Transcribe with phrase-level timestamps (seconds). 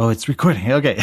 [0.00, 0.70] Oh, it's recording.
[0.78, 0.96] Okay.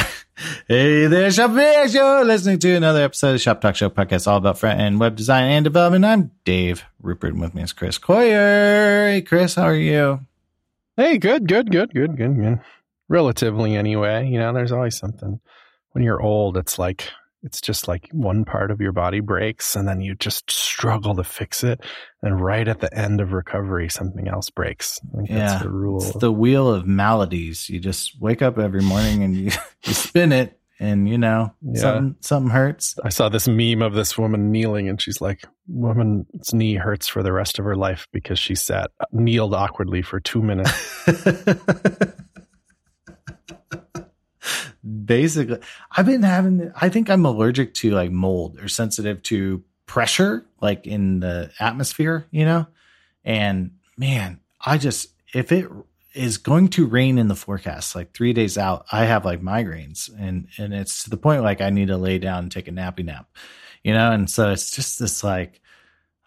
[0.70, 1.52] hey there, Shop
[1.90, 2.24] Show.
[2.26, 5.52] Listening to another episode of Shop Talk Show podcast all about front end web design
[5.52, 6.06] and development.
[6.06, 9.12] I'm Dave Rupert and with me is Chris Coyier.
[9.12, 10.22] Hey, Chris, how are you?
[10.96, 12.62] Hey, good, good, good, good, good, good.
[13.10, 14.30] Relatively, anyway.
[14.30, 15.42] You know, there's always something.
[15.92, 17.10] When you're old, it's like
[17.46, 21.24] it's just like one part of your body breaks and then you just struggle to
[21.24, 21.80] fix it.
[22.22, 25.00] And right at the end of recovery, something else breaks.
[25.14, 26.04] I think Yeah, that's the rule.
[26.04, 27.70] It's the wheel of maladies.
[27.70, 29.52] You just wake up every morning and you,
[29.86, 31.80] you spin it and you know, Yeah.
[31.82, 32.96] something, something hurts.
[33.04, 37.24] I saw this meme of this woman kneeling and she's like, woman's knee hurts for
[37.24, 40.72] the rest of her life because she sat, kneeled awkwardly for two minutes.
[45.06, 45.60] Basically,
[45.92, 50.88] I've been having, I think I'm allergic to like mold or sensitive to pressure, like
[50.88, 52.68] in the atmosphere, you know?
[53.24, 55.70] And man, I just, if it
[56.14, 60.10] is going to rain in the forecast, like three days out, I have like migraines
[60.18, 62.72] and, and it's to the point like I need to lay down and take a
[62.72, 63.28] nappy nap,
[63.84, 64.12] you know?
[64.12, 65.62] And so it's just this like,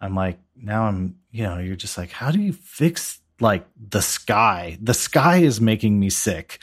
[0.00, 4.02] I'm like, now I'm, you know, you're just like, how do you fix like the
[4.02, 4.78] sky?
[4.80, 6.60] The sky is making me sick.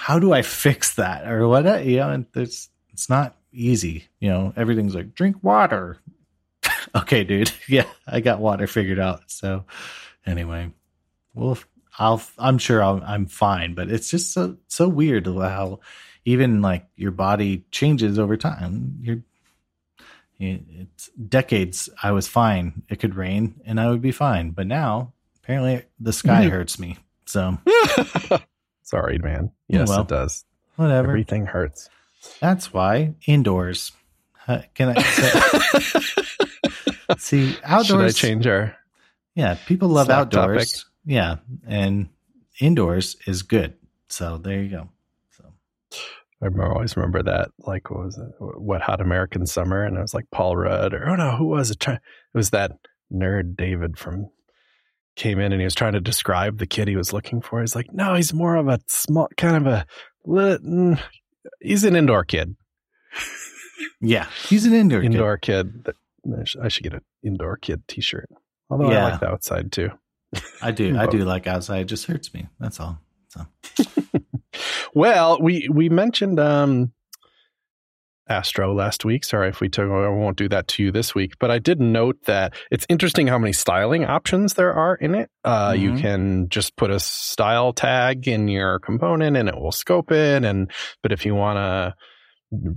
[0.00, 1.84] How do I fix that or what?
[1.84, 4.06] You know, and there's, it's not easy.
[4.20, 5.98] You know, everything's like, drink water.
[6.94, 7.50] okay, dude.
[7.68, 9.22] Yeah, I got water figured out.
[9.26, 9.64] So
[10.24, 10.70] anyway,
[11.34, 11.58] well,
[11.98, 15.80] I'll, I'm sure I'll, I'm fine, but it's just so, so weird how
[16.24, 18.98] even like your body changes over time.
[19.02, 19.22] You're,
[20.38, 22.82] it's decades I was fine.
[22.88, 24.50] It could rain and I would be fine.
[24.52, 25.12] But now
[25.42, 26.50] apparently the sky Mhm.
[26.50, 26.98] hurts me.
[27.26, 27.58] So
[28.88, 29.50] Sorry, man.
[29.68, 30.00] Yes, well.
[30.00, 30.44] it does.
[30.76, 31.08] whatever.
[31.08, 31.90] Everything hurts.
[32.40, 33.92] That's why indoors.
[34.46, 36.00] Uh, Can I say,
[37.18, 37.86] see outdoors?
[38.16, 38.76] Should I change our
[39.34, 40.72] Yeah, people love outdoors.
[40.72, 40.84] topic?
[41.04, 42.08] Yeah, and
[42.60, 43.74] indoors is good.
[44.08, 44.88] So there you go.
[45.36, 45.44] So
[46.40, 48.30] I remember, always remember that, like, what was it?
[48.40, 49.84] Wet Hot American Summer?
[49.84, 51.86] And I was like Paul Rudd, or oh no, who was it?
[51.86, 52.00] It
[52.32, 52.72] was that
[53.12, 54.30] nerd David from
[55.18, 57.60] came in and he was trying to describe the kid he was looking for.
[57.60, 59.86] He's like, no, he's more of a small, kind of a,
[60.24, 60.98] lit- mm,
[61.60, 62.56] he's an indoor kid.
[64.00, 65.00] yeah, he's an indoor.
[65.02, 65.06] kid.
[65.12, 65.84] Indoor kid.
[65.84, 65.96] That-
[66.62, 68.28] I should- get an indoor kid T-shirt.
[68.70, 69.06] Although Yeah.
[69.06, 69.90] I like the outside too.
[70.62, 70.96] I do.
[70.98, 71.80] I do like outside.
[71.80, 72.48] It just hurts me.
[72.60, 72.98] That's all.
[74.94, 76.92] Well, we we mentioned um
[78.28, 79.24] Astro last week.
[79.24, 81.80] Sorry if we took I won't do that to you this week, but I did
[81.80, 85.30] note that it's interesting how many styling options there are in it.
[85.44, 86.00] Uh you Mhm.
[86.00, 90.70] can just put a style tag in your component and it will scope it and
[91.02, 91.94] but if you want to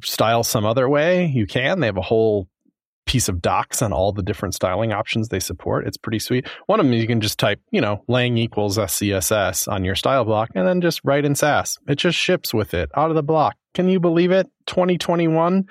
[0.04, 1.80] style some other way, you can.
[1.80, 2.48] They have a whole
[3.12, 5.86] piece of docs on all the different styling options they support.
[5.86, 6.48] It's pretty sweet.
[6.68, 10.24] One of them you can just type, you know, lang equals SCSS on your style
[10.24, 11.78] block and then just write in Sass.
[11.90, 13.58] It just ships with it out of the block.
[13.74, 14.48] Can you believe it?
[14.68, 15.66] 2021.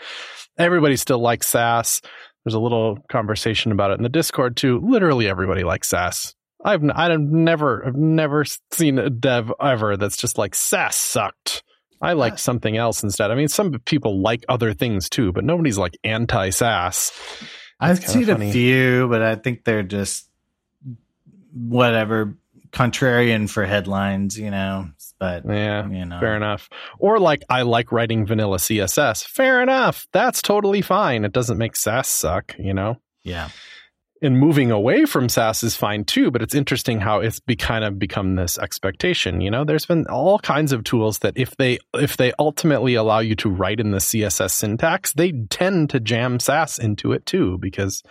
[0.58, 2.02] Everybody still likes Sass.
[2.44, 4.78] There's a little conversation about it in the Discord too.
[4.84, 6.34] Literally everybody likes Sass.
[6.62, 11.62] I've I've never I've never seen a dev ever that's just like Sass sucked.
[12.00, 13.30] I like something else instead.
[13.30, 17.12] I mean, some people like other things too, but nobody's like anti Sass.
[17.78, 18.48] I've seen funny.
[18.48, 20.28] a few, but I think they're just
[21.52, 22.36] whatever
[22.72, 24.90] contrarian for headlines, you know.
[25.18, 26.70] But Yeah, you know, fair enough.
[26.98, 29.24] Or like I like writing vanilla CSS.
[29.24, 30.06] Fair enough.
[30.12, 31.24] That's totally fine.
[31.24, 32.96] It doesn't make Sass suck, you know.
[33.22, 33.50] Yeah,
[34.22, 37.84] and moving away from Sass is fine too, but it's interesting how it's be kind
[37.84, 39.40] of become this expectation.
[39.40, 43.20] You know, there's been all kinds of tools that if they if they ultimately allow
[43.20, 47.58] you to write in the CSS syntax, they tend to jam Sass into it too,
[47.58, 48.02] because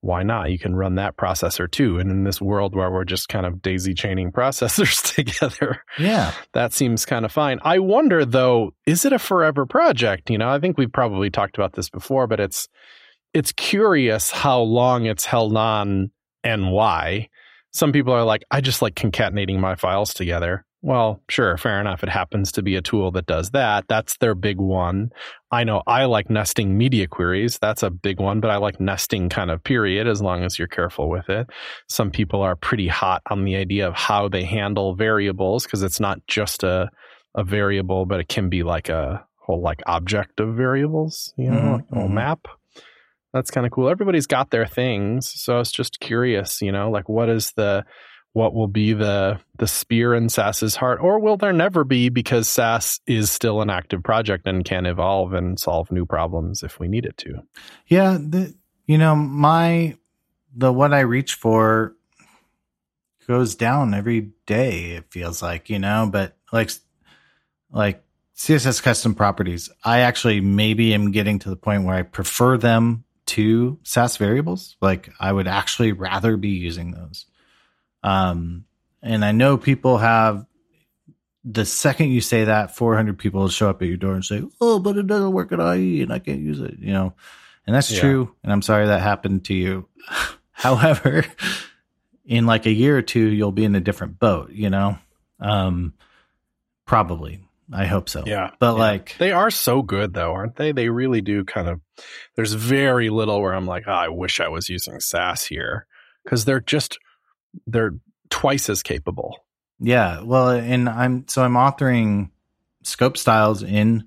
[0.00, 0.50] why not?
[0.50, 1.98] You can run that processor too.
[1.98, 6.32] And in this world where we're just kind of daisy chaining processors together, yeah.
[6.52, 7.58] that seems kind of fine.
[7.62, 10.30] I wonder though, is it a forever project?
[10.30, 12.68] You know, I think we've probably talked about this before, but it's
[13.34, 16.10] it's curious how long it's held on
[16.44, 17.28] and why.
[17.72, 20.64] Some people are like, I just like concatenating my files together.
[20.80, 22.04] Well, sure, fair enough.
[22.04, 23.86] It happens to be a tool that does that.
[23.88, 25.10] That's their big one.
[25.50, 27.58] I know I like nesting media queries.
[27.58, 30.68] That's a big one, but I like nesting kind of period as long as you're
[30.68, 31.48] careful with it.
[31.88, 35.98] Some people are pretty hot on the idea of how they handle variables because it's
[35.98, 36.90] not just a,
[37.34, 41.56] a variable, but it can be like a whole like object of variables, you know,
[41.60, 42.12] Mhm, like a whole mhm.
[42.14, 42.46] map.
[43.38, 43.88] That's kind of cool.
[43.88, 45.30] Everybody's got their things.
[45.40, 47.84] So I was just curious, you know, like what is the
[48.32, 52.48] what will be the the spear in Sass's heart, or will there never be because
[52.48, 56.88] Sass is still an active project and can evolve and solve new problems if we
[56.88, 57.42] need it to.
[57.86, 58.52] Yeah, the
[58.86, 59.96] you know, my
[60.52, 61.94] the what I reach for
[63.28, 66.72] goes down every day, it feels like, you know, but like
[67.70, 68.02] like
[68.36, 73.04] CSS custom properties, I actually maybe am getting to the point where I prefer them
[73.28, 74.76] to Sass variables.
[74.80, 77.26] Like I would actually rather be using those.
[78.02, 78.64] Um,
[79.02, 80.46] and I know people have
[81.44, 84.42] the second you say that, 400 people will show up at your door and say,
[84.60, 87.14] "Oh, but it doesn't work at IE, and I can't use it." You know,
[87.66, 88.00] and that's yeah.
[88.00, 88.34] true.
[88.42, 89.88] And I'm sorry that happened to you.
[90.50, 91.24] However,
[92.26, 94.50] in like a year or two, you'll be in a different boat.
[94.50, 94.98] You know,
[95.40, 95.94] um,
[96.86, 97.40] probably.
[97.72, 98.24] I hope so.
[98.26, 98.50] Yeah.
[98.58, 98.78] But yeah.
[98.78, 100.72] like they are so good though, aren't they?
[100.72, 101.80] They really do kind of
[102.34, 105.86] there's very little where I'm like, oh, I wish I was using Sass here
[106.26, 106.98] cuz they're just
[107.66, 107.94] they're
[108.30, 109.44] twice as capable.
[109.78, 110.22] Yeah.
[110.22, 112.30] Well, and I'm so I'm authoring
[112.82, 114.06] scope styles in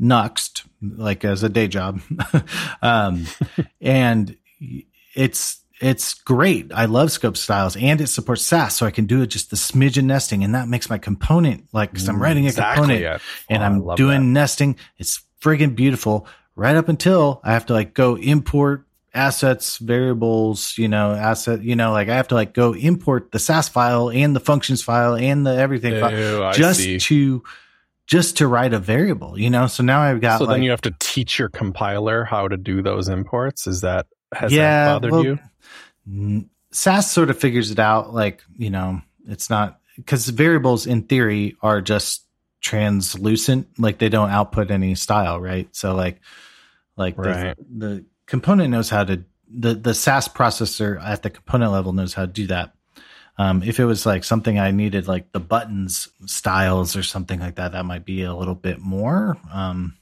[0.00, 2.00] Nuxt like as a day job.
[2.82, 3.26] um
[3.80, 4.36] and
[5.14, 6.72] it's it's great.
[6.72, 9.56] I love scope styles and it supports Sass, so I can do it just the
[9.56, 12.82] smidgen nesting, and that makes my component like because I'm mm, writing a exactly.
[12.82, 13.18] component yeah.
[13.48, 14.40] and oh, I'm doing that.
[14.40, 14.76] nesting.
[14.98, 16.26] It's friggin' beautiful.
[16.54, 21.76] Right up until I have to like go import assets, variables, you know, asset, you
[21.76, 25.14] know, like I have to like go import the Sass file and the functions file
[25.14, 27.42] and the everything Ew, file just to
[28.06, 29.66] just to write a variable, you know.
[29.66, 30.38] So now I've got.
[30.38, 33.66] So like, then you have to teach your compiler how to do those imports.
[33.66, 34.06] Is that
[34.36, 35.38] has yeah, that bothered well,
[36.06, 36.48] you?
[36.70, 38.14] Sass sort of figures it out.
[38.14, 42.24] Like, you know, it's not because variables in theory are just
[42.60, 45.68] translucent, like they don't output any style, right?
[45.74, 46.20] So like,
[46.96, 47.56] like right.
[47.56, 52.14] the, the component knows how to the the Sass processor at the component level knows
[52.14, 52.72] how to do that.
[53.38, 57.56] Um, if it was like something I needed, like the buttons styles or something like
[57.56, 59.96] that, that might be a little bit more um,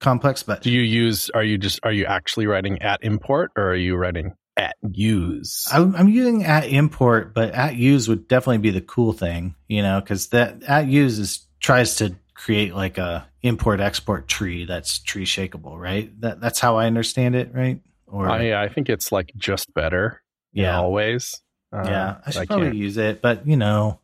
[0.00, 0.42] complex.
[0.42, 1.30] But do you use?
[1.30, 5.66] Are you just are you actually writing at import or are you writing at use.
[5.70, 9.82] I'm, I'm, using at import, but at use would definitely be the cool thing, you
[9.82, 14.98] know, because that at use is tries to create like a import export tree that's
[14.98, 16.10] tree shakeable, right?
[16.20, 17.80] That that's how I understand it, right?
[18.06, 20.22] Or I I think it's like just better.
[20.52, 21.40] Yeah, always.
[21.72, 24.00] Uh, yeah, I should I probably use it, but you know,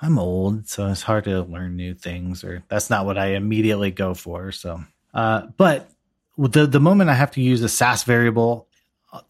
[0.00, 3.92] I'm old, so it's hard to learn new things, or that's not what I immediately
[3.92, 4.50] go for.
[4.50, 4.82] So,
[5.14, 5.88] uh, but
[6.36, 8.68] the the moment I have to use a Sass variable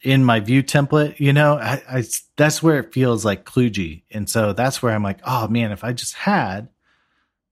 [0.02, 2.04] in my Vue template, you know, I, I,
[2.36, 4.02] that's where it feels like kludgy.
[4.10, 6.68] And so that's where I'm like, oh man, if I just had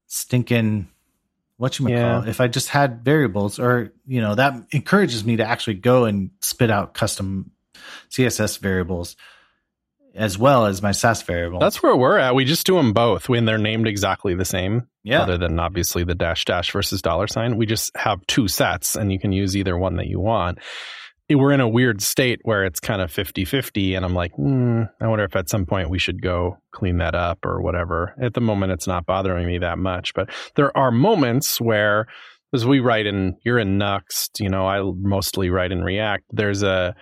[0.06, 0.88] stinking
[1.56, 2.20] what you yeah.
[2.20, 6.06] call if I just had variables or, you know, that encourages me to actually go
[6.06, 7.52] and spit out custom
[8.10, 9.16] CSS variables
[10.14, 11.58] as well as my Sass variable.
[11.58, 12.34] That's where we're at.
[12.34, 14.88] We just do them both when they're named exactly the same.
[15.04, 15.22] Yeah.
[15.22, 17.56] Other than obviously the dash dash versus dollar sign.
[17.56, 20.58] We just have two sets and you can use either one that you want
[21.34, 23.94] we're in a weird state where it's kind of 50 50.
[23.94, 27.14] And I'm like, hmm, I wonder if at some point we should go clean that
[27.14, 28.14] up or whatever.
[28.22, 30.14] At the moment, it's not bothering me that much.
[30.14, 32.06] But there are moments where,
[32.52, 36.24] as we write in, you're in Nuxt, you know, I mostly write in React.
[36.30, 36.94] There's a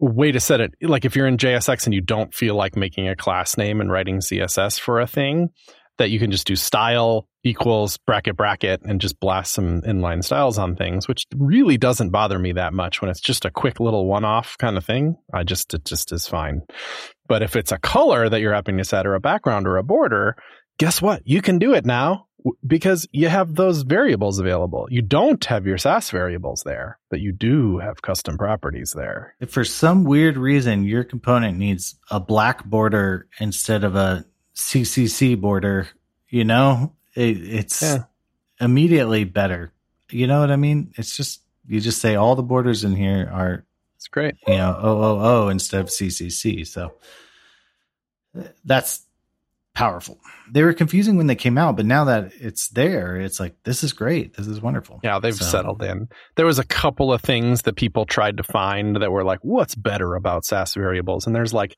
[0.00, 0.72] way to set it.
[0.82, 3.90] Like if you're in JSX and you don't feel like making a class name and
[3.90, 5.50] writing CSS for a thing,
[5.98, 10.58] that you can just do style equals bracket bracket and just blast some inline styles
[10.58, 14.06] on things, which really doesn't bother me that much when it's just a quick little
[14.06, 15.16] one off kind of thing.
[15.32, 16.62] I just, it just is fine.
[17.28, 19.82] But if it's a color that you're having to set or a background or a
[19.82, 20.36] border,
[20.78, 21.22] guess what?
[21.24, 22.26] You can do it now
[22.66, 24.86] because you have those variables available.
[24.90, 29.34] You don't have your Sass variables there, but you do have custom properties there.
[29.40, 34.24] If for some weird reason your component needs a black border instead of a
[34.54, 35.88] CCC border,
[36.28, 38.04] you know, it, it's yeah.
[38.60, 39.72] immediately better.
[40.10, 40.92] You know what I mean?
[40.96, 43.64] It's just you just say all the borders in here are
[43.96, 44.36] it's great.
[44.46, 46.66] You know, OOO instead of CCC.
[46.66, 46.92] So
[48.38, 49.06] uh, that's
[49.74, 50.18] powerful.
[50.50, 53.82] They were confusing when they came out, but now that it's there, it's like this
[53.82, 54.36] is great.
[54.36, 55.00] This is wonderful.
[55.02, 55.44] Yeah, they've so.
[55.44, 56.08] settled in.
[56.36, 59.74] There was a couple of things that people tried to find that were like, what's
[59.74, 61.26] better about Sass variables?
[61.26, 61.76] And there's like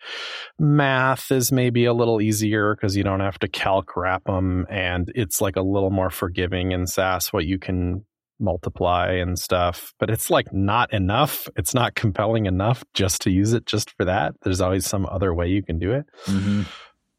[0.58, 5.10] math is maybe a little easier because you don't have to calc wrap them, and
[5.14, 8.04] it's like a little more forgiving in Sass what you can
[8.38, 11.48] multiply and stuff, but it's like not enough.
[11.56, 14.34] It's not compelling enough just to use it just for that.
[14.42, 16.04] There's always some other way you can do it.
[16.26, 16.62] Mm-hmm.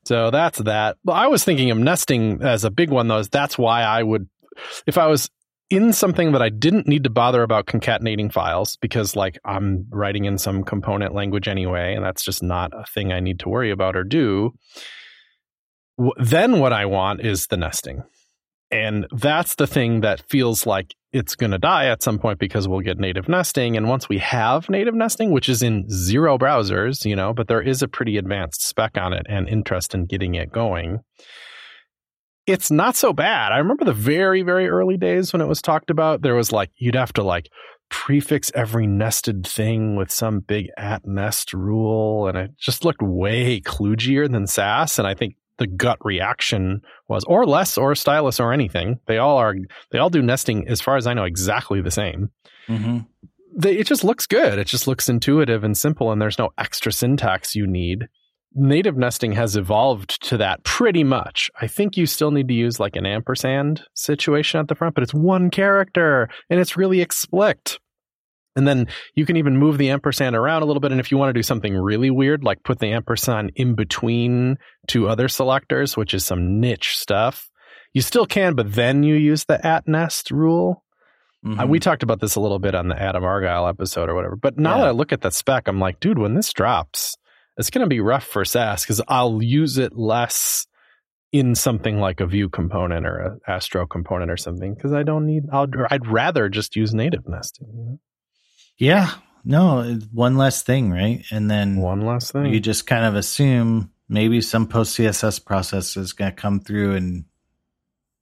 [0.07, 0.95] So that's that.
[1.03, 3.23] But I was thinking of nesting as a big one, though.
[3.23, 4.29] That's why I would,
[4.85, 5.29] if I was
[5.69, 10.23] in something that I didn't need to bother about concatenating files because, like, I'm writing
[10.23, 13.69] in some component language anyway, and that's just not a thing I need to worry
[13.69, 14.53] about or do.
[16.17, 18.03] Then what I want is the nesting.
[18.69, 22.67] And that's the thing that feels like it's going to die at some point because
[22.67, 23.77] we'll get native nesting.
[23.77, 27.61] And once we have native nesting, which is in zero browsers, you know, but there
[27.61, 30.99] is a pretty advanced spec on it and interest in getting it going.
[32.47, 33.51] it's not so bad.
[33.51, 36.21] I remember the very, very early days when it was talked about.
[36.21, 37.49] There was like, you'd have to like
[37.89, 42.27] prefix every nested thing with some big at nest rule.
[42.27, 44.97] And it just looked way kludgier than Sass.
[44.97, 48.99] And I think the gut reaction was, or less, or stylus, or anything.
[49.07, 49.55] They all are,
[49.91, 52.31] they all do nesting, as far as I know, exactly the same.
[52.67, 52.99] Mm-hmm.
[53.57, 54.59] They, it just looks good.
[54.59, 58.07] It just looks intuitive and simple, and there's no extra syntax you need
[58.57, 61.51] native nesting has evolved to that pretty much.
[61.61, 65.03] I think you still need to use like an ampersand situation at the front, but
[65.03, 67.79] it's one character and it's really explicit.
[68.57, 70.91] And then you can even move the ampersand around a little bit.
[70.91, 74.57] And if you want to do something really weird, like put the ampersand in between
[74.87, 77.51] two other selectors, which is some niche stuff,
[77.93, 80.83] you still can, but then you use the at nest rule.
[81.45, 81.59] Mm-hmm.
[81.59, 84.35] Uh, we talked about this a little bit on the Adam Argyle episode or whatever.
[84.35, 84.81] But now yeah.
[84.81, 87.15] that I look at that spec, I'm like, dude, when this drops,
[87.57, 90.65] it's going to be rough for Sass because I'll use it less
[91.31, 95.27] in something like a Vue component or a Astro component or something because I don't
[95.27, 95.43] need.
[95.51, 97.67] I'll, I'd rather just use native nesting.
[97.67, 97.99] You know?
[98.77, 99.11] Yeah,
[99.43, 101.23] no, one less thing, right?
[101.31, 102.53] And then one less thing.
[102.53, 106.95] You just kind of assume maybe some post CSS process is going to come through
[106.95, 107.25] and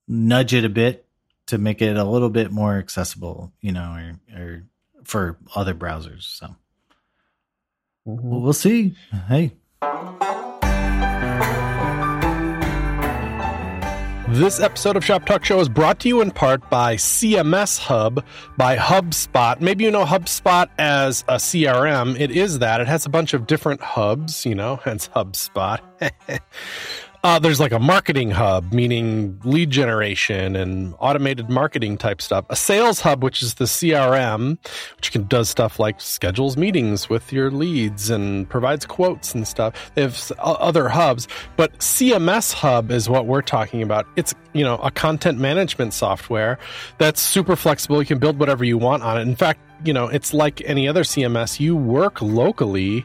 [0.08, 1.06] nudge it a bit
[1.48, 4.64] to make it a little bit more accessible, you know, or, or
[5.04, 6.24] for other browsers.
[6.24, 6.56] So
[8.08, 8.42] Mm-hmm.
[8.42, 8.96] We'll see.
[9.28, 9.54] Hey.
[14.36, 18.22] This episode of Shop Talk Show is brought to you in part by CMS Hub
[18.58, 19.62] by HubSpot.
[19.62, 22.20] Maybe you know HubSpot as a CRM.
[22.20, 22.82] It is that.
[22.82, 25.80] It has a bunch of different hubs, you know, hence HubSpot.
[27.26, 32.46] Uh, there's like a marketing hub, meaning lead generation and automated marketing type stuff.
[32.52, 34.60] A sales hub, which is the CRM,
[34.98, 39.74] which can does stuff like schedules meetings with your leads and provides quotes and stuff.
[39.96, 41.28] They have other hubs,
[41.58, 44.06] but CMS hub is what we're talking about.
[44.16, 46.60] It's you know a content management software
[47.00, 48.00] that's super flexible.
[48.00, 49.22] You can build whatever you want on it.
[49.22, 51.60] In fact, you know it's like any other CMS.
[51.60, 53.04] You work locally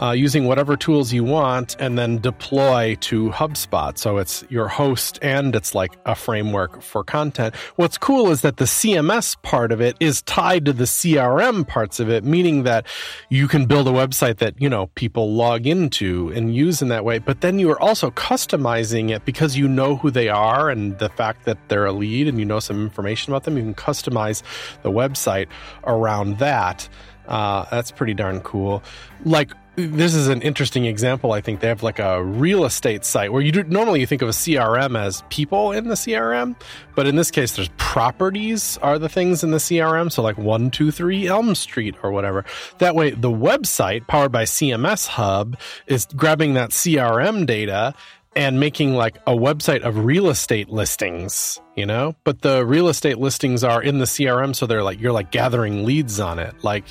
[0.00, 3.96] uh, using whatever tools you want and then deploy to HubSpot.
[3.96, 7.54] So it's your host and it's like a framework for content.
[7.76, 12.00] What's cool is that the CMS part of it is tied to the CRM parts
[12.00, 12.86] of it, meaning that
[13.30, 17.04] you can build a website that, you know, people log into and use in that
[17.04, 17.18] way.
[17.18, 21.08] But then you are also customizing it because you know who they are and the
[21.08, 23.56] fact that they're a lead and you know some information about them.
[23.56, 24.42] You can customize
[24.82, 25.48] the website
[25.84, 26.88] around that.
[27.28, 28.82] Uh, that's pretty darn cool.
[29.24, 31.32] Like this is an interesting example.
[31.32, 34.22] I think they have like a real estate site where you do, normally you think
[34.22, 36.56] of a CRM as people in the CRM,
[36.94, 40.10] but in this case, there's properties are the things in the CRM.
[40.10, 42.44] So like one, two, three Elm Street or whatever.
[42.78, 47.94] That way, the website powered by CMS Hub is grabbing that CRM data
[48.36, 52.14] and making like a website of real estate listings, you know?
[52.22, 55.86] But the real estate listings are in the CRM, so they're like, you're like gathering
[55.86, 56.54] leads on it.
[56.62, 56.84] Like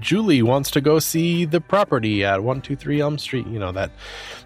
[0.00, 3.46] Julie wants to go see the property at 123 Elm Street.
[3.46, 3.90] You know, that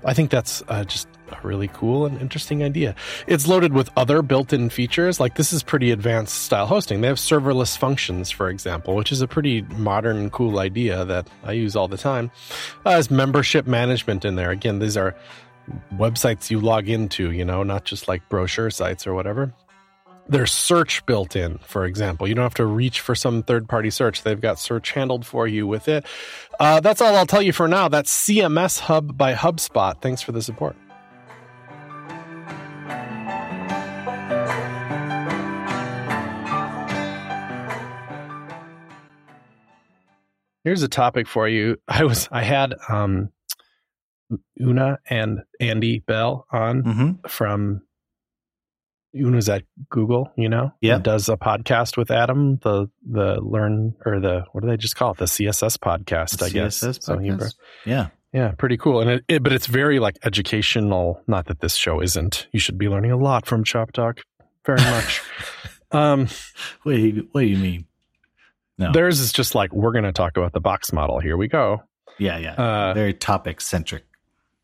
[0.04, 2.94] I think that's uh, just a really cool and interesting idea.
[3.26, 5.20] It's loaded with other built in features.
[5.20, 7.00] Like, this is pretty advanced style hosting.
[7.00, 11.52] They have serverless functions, for example, which is a pretty modern, cool idea that I
[11.52, 12.30] use all the time.
[12.84, 14.50] Uh, there's membership management in there.
[14.50, 15.14] Again, these are
[15.94, 19.54] websites you log into, you know, not just like brochure sites or whatever
[20.30, 22.28] there's search built in, for example.
[22.28, 24.22] You don't have to reach for some third party search.
[24.22, 26.06] They've got search handled for you with it.
[26.60, 27.88] Uh, that's all I'll tell you for now.
[27.88, 30.00] That's CMS Hub by HubSpot.
[30.00, 30.76] Thanks for the support.
[40.62, 41.78] Here's a topic for you.
[41.88, 43.30] I was I had um,
[44.60, 47.28] Una and Andy Bell on mm-hmm.
[47.28, 47.82] from
[49.14, 54.20] Una's at Google, you know, yeah, does a podcast with Adam, the the learn or
[54.20, 56.80] the what do they just call it, the CSS podcast, the I CSS guess.
[56.80, 57.50] Podcast?
[57.50, 59.00] So yeah, yeah, pretty cool.
[59.00, 61.22] And it, it, but it's very like educational.
[61.26, 62.46] Not that this show isn't.
[62.52, 64.20] You should be learning a lot from Shop Talk,
[64.64, 65.22] very much.
[65.90, 66.28] um,
[66.84, 67.86] what do you, what do you mean?
[68.78, 71.18] No, theirs is just like we're going to talk about the box model.
[71.18, 71.82] Here we go.
[72.18, 74.04] Yeah, yeah, uh, very topic centric.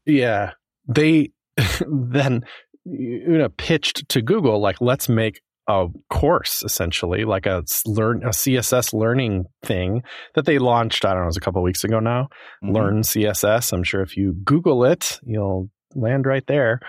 [0.04, 0.52] Yeah,
[0.86, 1.32] they
[1.88, 2.44] then
[2.86, 8.92] Una pitched to Google like let's make a course essentially like a learn a css
[8.92, 10.02] learning thing
[10.36, 12.28] that they launched i don't know it was a couple weeks ago now.
[12.62, 12.72] Mm-hmm.
[12.72, 16.80] learn css i'm sure if you google it you'll land right there.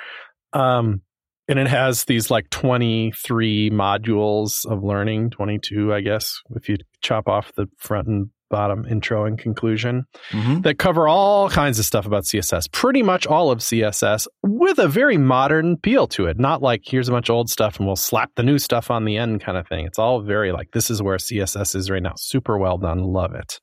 [0.54, 1.02] Um,
[1.48, 7.28] and it has these like 23 modules of learning 22 i guess if you chop
[7.28, 10.64] off the front and bottom intro and conclusion Mhm.
[10.64, 14.88] that cover all kinds of stuff about CSS, pretty much all of CSS with a
[14.88, 16.40] very modern feel to it.
[16.40, 19.06] Not like here's a bunch of old stuff and we'll slap the new stuff on
[19.06, 19.86] the end kind of thing.
[19.86, 22.14] It's all very like this is where CSS is right now.
[22.18, 23.00] Super well done.
[23.04, 23.60] Love it.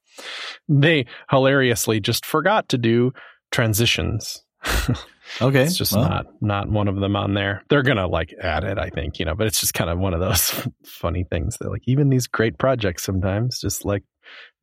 [0.69, 3.13] They hilariously just forgot to do
[3.53, 4.43] transitions.
[5.41, 5.63] Okay.
[5.63, 7.63] it's just well, not not one of them on there.
[7.71, 10.13] They're gonna like add it, I think, you know, but it's just kind of one
[10.13, 14.03] of those funny things that like even these great projects sometimes just like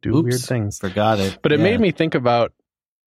[0.01, 0.23] do Oops.
[0.29, 0.77] weird things.
[0.79, 1.39] Forgot it.
[1.41, 1.63] But it Yeah.
[1.65, 2.53] made me think about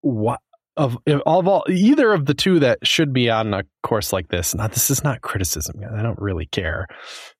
[0.01, 0.39] what
[0.75, 4.29] of all of all either of the two that should be on a course like
[4.29, 4.55] this.
[4.55, 5.81] Not this is not criticism.
[5.95, 6.87] I don't really care,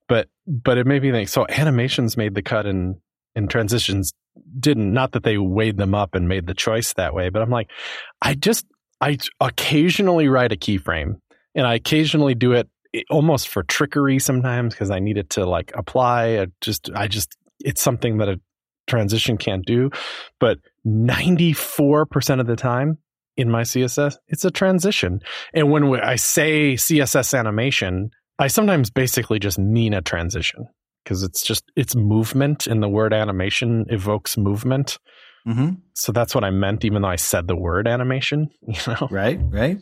[0.08, 1.30] but but it made me think.
[1.30, 2.96] So animations made the cut and
[3.36, 4.14] and transitions
[4.60, 4.94] didn't.
[4.94, 7.70] Not that they weighed them up and made the choice that way, but I'm like,
[8.22, 8.66] I just
[9.02, 11.16] I occasionally write a keyframe,
[11.56, 12.70] and I occasionally do it
[13.10, 16.40] almost for trickery sometimes because I need it to like apply.
[16.40, 18.40] I just I just it's something that a
[18.88, 19.90] transition can't do,
[20.40, 22.98] but 94% of the time
[23.38, 25.20] in my CSS, it's a transition.
[25.54, 30.68] And when we, I say CSS animation, I sometimes basically just mean a transition
[31.04, 34.98] because it's just, it's movement and the word animation evokes movement.
[35.48, 35.78] Mhm.
[35.94, 39.08] So that's what I meant, even though I said the word animation, you know?
[39.10, 39.40] Right.
[39.42, 39.80] Right.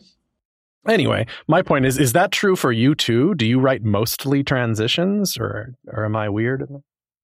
[0.88, 3.34] Anyway, my point is, is that true for you too?
[3.36, 6.64] Do you write mostly transitions or, or am I weird?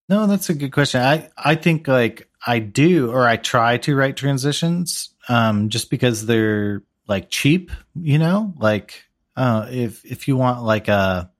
[0.08, 1.00] No, that's a good question.
[1.02, 6.24] I I think like I do or I try to write transitions um just because
[6.26, 8.54] they're like cheap, you know?
[8.58, 9.04] Like
[9.36, 11.30] uh if if you want like a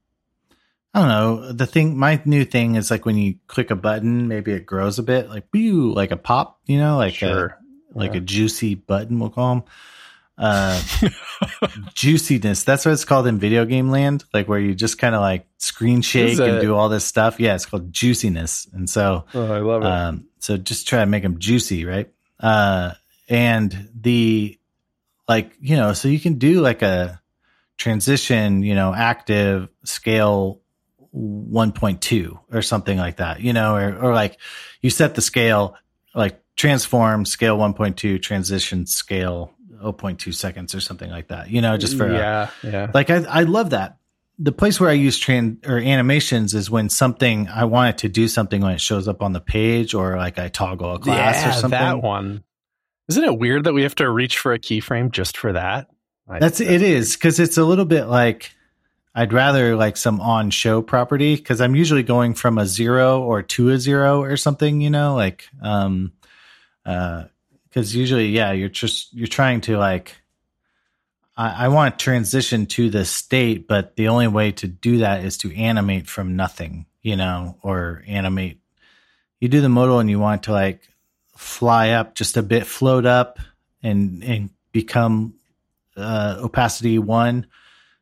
[0.95, 4.27] I don't know, the thing my new thing is like when you click a button,
[4.29, 7.57] maybe it grows a bit, like pew, like a pop, you know, like a
[7.95, 8.19] like Yeah.
[8.19, 9.65] a juicy button we'll call them.
[10.39, 10.81] Uh
[11.95, 12.63] juiciness.
[12.63, 15.47] That's what it's called in video game land, like where you just kind of like
[15.59, 17.41] screen shake and do all this stuff.
[17.41, 18.69] Yeah, it's called juiciness.
[18.73, 19.87] And so Oh, I love it.
[19.87, 22.11] um, so just try to make them juicy, right?
[22.39, 22.93] Uh,
[23.29, 24.59] and the
[25.29, 27.21] like, you know, so you can do like a
[27.77, 30.61] transition, you know, active scale
[31.15, 34.39] 1.2 or something like that, you know, or, or like
[34.83, 35.75] you set the scale
[36.15, 41.97] like transform scale 1.2 transition scale 0.2 seconds or something like that, you know, just
[41.97, 42.91] for a- yeah, yeah.
[42.95, 43.97] like I, I love that.
[44.41, 48.09] The place where I use tran or animations is when something I want it to
[48.09, 51.43] do something when it shows up on the page or like I toggle a class
[51.43, 51.71] yeah, or something.
[51.71, 52.45] That one.
[53.09, 55.89] Isn't it weird that we have to reach for a keyframe just for that?
[56.29, 58.53] I- That's it is because it's a little bit like
[59.15, 63.43] I'd rather like some on show property because I'm usually going from a zero or
[63.43, 66.13] to a zero or something, you know, like um
[66.87, 67.25] uh
[67.79, 70.17] because usually yeah you're just you're trying to like
[71.37, 75.25] I, I want to transition to the state, but the only way to do that
[75.25, 78.61] is to animate from nothing, you know, or animate.
[79.39, 80.81] You do the modal and you want to like
[81.37, 83.39] fly up just a bit, float up,
[83.85, 85.35] and and become
[85.97, 87.47] uh, opacity one.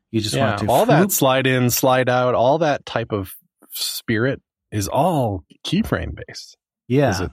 [0.09, 3.35] You just yeah, want to all that slide in, slide out, all that type of
[3.69, 6.57] spirit is all keyframe based.
[6.87, 7.27] Yeah,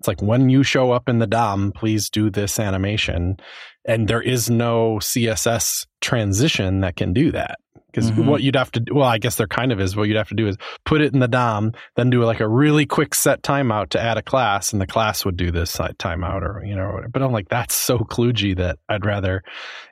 [0.00, 3.36] It's like when you show up in the DOM, please do this animation.
[3.84, 7.58] And there is no CSS transition that can do that.
[7.90, 8.26] Because Mhm.
[8.26, 9.96] what you'd have to do, well, I guess there kind of is.
[9.96, 12.46] What you'd have to do is put it in the DOM, then do like a
[12.46, 16.42] really quick set timeout to add a class, and the class would do this timeout
[16.42, 17.08] or, you know, whatever.
[17.08, 19.42] But I'm like, that's so kludgy that I'd rather,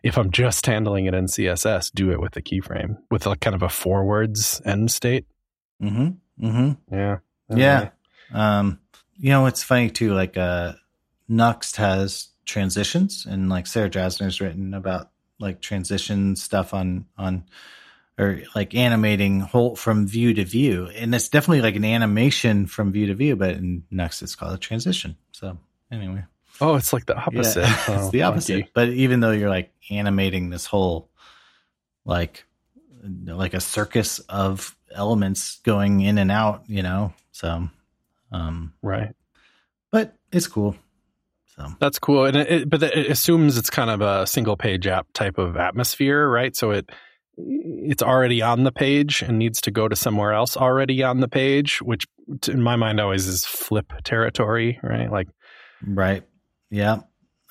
[0.04, 3.56] if I'm just handling it in CSS, do it with the keyframe with like kind
[3.56, 5.24] of a forwards end state.
[5.82, 6.94] mm-hmm, mm-hmm.
[6.94, 7.18] Yeah.
[7.50, 7.88] Yeah.
[8.32, 8.78] Um,
[9.18, 10.74] you know, it's funny too, like, uh,
[11.30, 17.44] Nuxt has transitions and like Sarah Drasner's written about like transition stuff on, on,
[18.18, 20.86] or like animating whole from view to view.
[20.94, 24.54] And it's definitely like an animation from view to view, but in Nuxt it's called
[24.54, 25.16] a transition.
[25.32, 25.58] So
[25.90, 26.24] anyway,
[26.60, 27.60] Oh, it's like the opposite.
[27.62, 28.52] yeah, Oh, it's the opposite.
[28.60, 28.70] funky.
[28.72, 31.10] But even though you're like animating this whole,
[32.04, 32.44] like,
[33.02, 37.68] like a circus of elements going in and out, you know, so,
[38.36, 39.14] um, Right.
[39.92, 40.76] but it's cool.
[41.56, 42.26] So That's cool.
[42.26, 45.56] And it, it, but it assumes it's kind of a single page app type of
[45.56, 46.54] atmosphere, right?
[46.54, 46.90] So it
[47.38, 51.28] it's already on the page and needs to go to somewhere else already on the
[51.28, 52.06] page, which
[52.48, 55.10] in my mind always is flip territory, right?
[55.10, 55.28] Like
[55.86, 56.22] right,
[56.70, 57.00] yeah.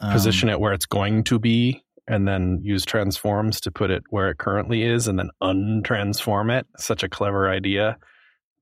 [0.01, 4.03] Um, position it where it's going to be and then use transforms to put it
[4.09, 6.67] where it currently is and then untransform it.
[6.77, 7.97] Such a clever idea,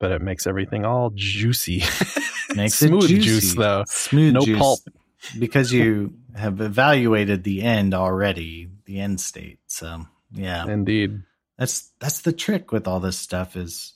[0.03, 1.81] but it makes everything all juicy.
[2.57, 3.21] makes smooth it juicy.
[3.21, 3.85] juice though.
[3.87, 4.79] Smooth No juice, pulp.
[5.39, 9.59] because you have evaluated the end already, the end state.
[9.67, 11.21] So yeah, Indeed.
[11.57, 13.93] that's that's the trick with all this stuff is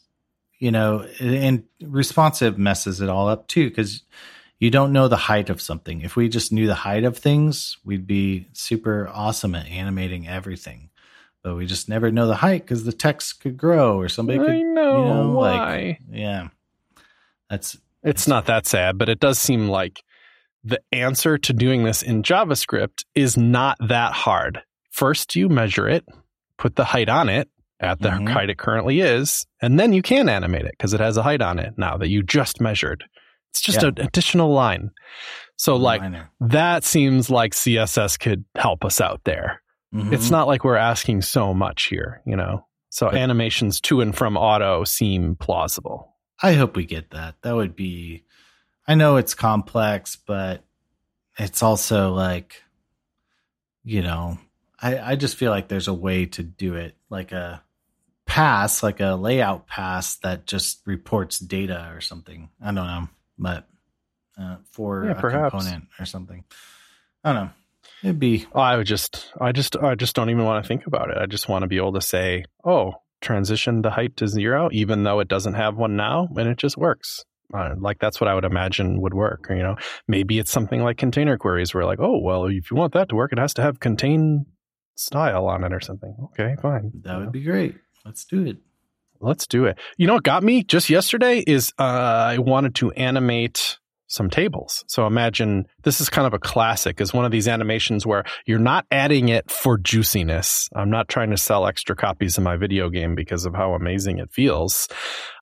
[0.60, 4.04] you know and responsive messes it all up too because
[4.60, 6.04] you don't know the height of something.
[6.04, 10.87] If we just knew the height of things, we'd be super awesome at animating everything.
[11.48, 14.50] But we just never know the height because the text could grow or somebody could.
[14.50, 15.78] I know, you know why.
[15.88, 16.50] Like, yeah,
[17.50, 20.04] that's It's not that sad, but it does seem like
[20.66, 24.62] the answer to doing this in JavaScript is not that hard.
[24.92, 26.04] First, you measure it,
[26.58, 28.30] put the height on it at the Mhm.
[28.30, 31.42] height it currently is, and then you can animate it because it has a height
[31.42, 33.06] on it now that you just measured.
[33.52, 33.88] It's just Yeah.
[33.90, 34.92] an additional line.
[35.56, 36.30] So, like, minor.
[36.42, 39.62] that seems like CSS could help us out there.
[39.93, 40.12] Mhm.
[40.13, 42.65] It's not like we're asking so much here, you know?
[42.89, 46.15] So, But- animations to and from auto seem plausible.
[46.41, 47.36] I hope we get that.
[47.41, 48.23] That would be.
[48.88, 50.63] I know it's complex, but
[51.38, 52.63] it's also like,
[53.84, 54.38] you know,
[54.82, 57.63] I I just feel like there's a way to do it, like a
[58.26, 62.50] pass, like a layout pass that just reports data or something.
[62.62, 63.67] I don't know, but
[64.39, 65.52] uh, for Yeah, a perhaps.
[65.52, 66.43] component or something.
[67.23, 67.52] I don't know.
[68.04, 71.10] It'd be I would just, I just, I just don't even want to think about
[71.10, 71.18] it.
[71.18, 75.04] I just want to be able to say, oh, transition the height to zero, even
[75.04, 77.26] though it doesn't have one now, and it just works.
[77.54, 79.48] Uh, like that's what I would imagine would work.
[79.50, 79.76] You know,
[80.08, 83.16] maybe it's something like container queries, where like, oh, well, if you want that to
[83.16, 84.46] work, it has to have contain
[84.96, 86.16] style on it or something.
[86.26, 86.92] Okay, fine.
[87.04, 87.32] that You would know?
[87.32, 87.76] be great.
[88.06, 88.58] Let's do it.
[89.20, 89.80] Let's do it.
[89.98, 94.84] You know what got me just yesterday is uh, I wanted to animate some tables.
[94.88, 98.58] So imagine this is kind of a classic is one of these animations where you're
[98.60, 100.70] not adding it for juiciness.
[100.76, 104.20] I'm not trying to sell extra copies of my video game because of how amazing
[104.20, 104.88] it feels.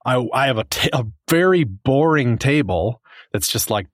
[0.06, 3.02] I, I have a ta- a very boring table
[3.32, 3.88] that's just like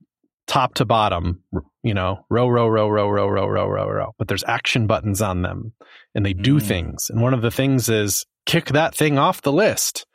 [0.47, 1.43] top to bottom,
[1.83, 5.21] you know, row, row, row, row, row, row, row, row, row, but there's action buttons
[5.21, 5.73] on them
[6.15, 6.63] and they do Mm.
[6.63, 7.09] things.
[7.09, 10.05] And one of the things is kick that thing off the list.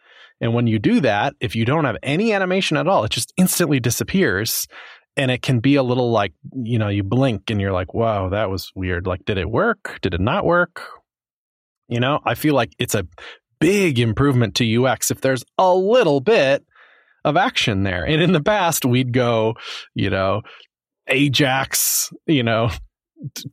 [0.40, 3.32] And when you do that, if you don't have any animation at all, it just
[3.36, 4.66] instantly disappears.
[5.16, 8.28] And it can be a little like, you know, you blink and you're like, wow,
[8.28, 9.06] that was weird.
[9.06, 9.98] Like, did it work?
[10.02, 10.82] Did it not work?
[11.88, 13.06] You know, I feel like it's a
[13.58, 16.66] big improvement to UX if there's a little bit
[17.24, 18.04] of action there.
[18.04, 19.54] And in the past, we'd go,
[19.94, 20.42] you know,
[21.08, 22.70] Ajax, you know,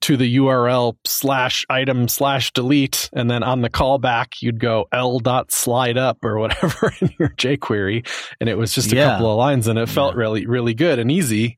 [0.01, 3.09] to the URL slash item slash delete.
[3.13, 7.29] And then on the callback, you'd go L dot slide up or whatever in your
[7.29, 8.05] jQuery.
[8.41, 9.11] And it was just a Yeah.
[9.11, 10.19] couple of lines and it felt Yeah.
[10.19, 11.57] really, really good and easy.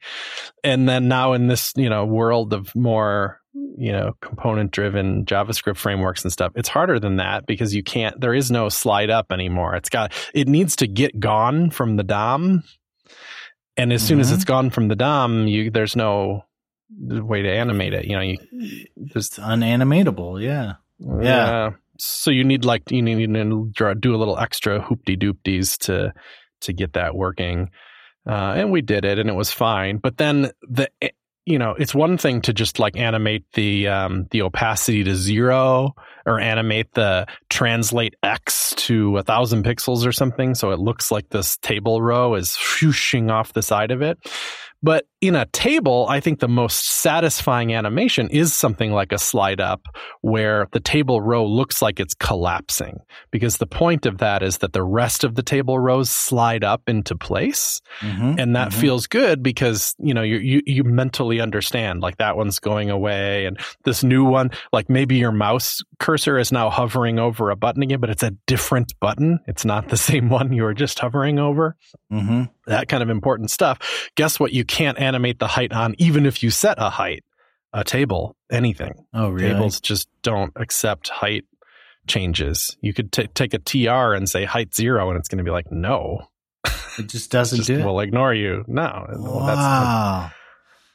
[0.63, 3.41] And then now in this, you know, world of more,
[3.77, 8.19] you know, component driven JavaScript frameworks and stuff, it's harder than that because you can't,
[8.21, 9.75] there is no slide up anymore.
[9.75, 12.63] It's got, it needs to get gone from the DOM.
[13.77, 14.35] And as soon as Mhm.
[14.35, 16.45] it's gone from the DOM, you, there's no
[16.89, 18.05] way to animate it.
[18.05, 18.37] You know, you,
[19.15, 20.41] It's unanimatable.
[20.41, 20.73] Yeah.
[20.99, 21.71] Yeah.
[21.97, 26.13] So you need like you need to draw, do a little extra hoopty doopties to
[26.61, 27.69] to get that working,
[28.27, 29.97] uh, and we did it, and it was fine.
[29.97, 30.89] But then the
[31.45, 35.93] you know it's one thing to just like animate the um, the opacity to zero
[36.25, 41.29] or animate the translate x to a thousand pixels or something, so it looks like
[41.29, 44.17] this table row is whooshing off the side of it.
[44.85, 49.59] But in a table, I think the most satisfying animation is something like a slide
[49.59, 49.87] up
[50.21, 52.99] where the table row looks like it's collapsing
[53.31, 56.83] because the point of that is that the rest of the table rows slide up
[56.87, 58.73] into place Mhm, and that mhm.
[58.73, 63.47] feels good because you know you, you you mentally understand like that one's going away
[63.47, 67.81] and this new one like maybe your mouse cursor is now hovering over a button
[67.81, 71.39] again but it's a different button it's not the same one you were just hovering
[71.39, 71.75] over
[72.11, 72.49] Mhm.
[72.67, 74.09] That kind of important stuff.
[74.15, 74.51] Guess what?
[74.53, 77.23] You can't animate the height on, even if you set a height,
[77.73, 78.93] a table, anything.
[79.13, 79.53] Oh, really?
[79.53, 81.45] Tables just don't accept height
[82.07, 82.77] changes.
[82.81, 85.51] You could t- take a TR and say height zero, and it's going to be
[85.51, 86.21] like, no,
[86.99, 87.85] It just doesn't just do it.
[87.85, 88.63] will ignore you.
[88.67, 90.31] No, well, that's wow.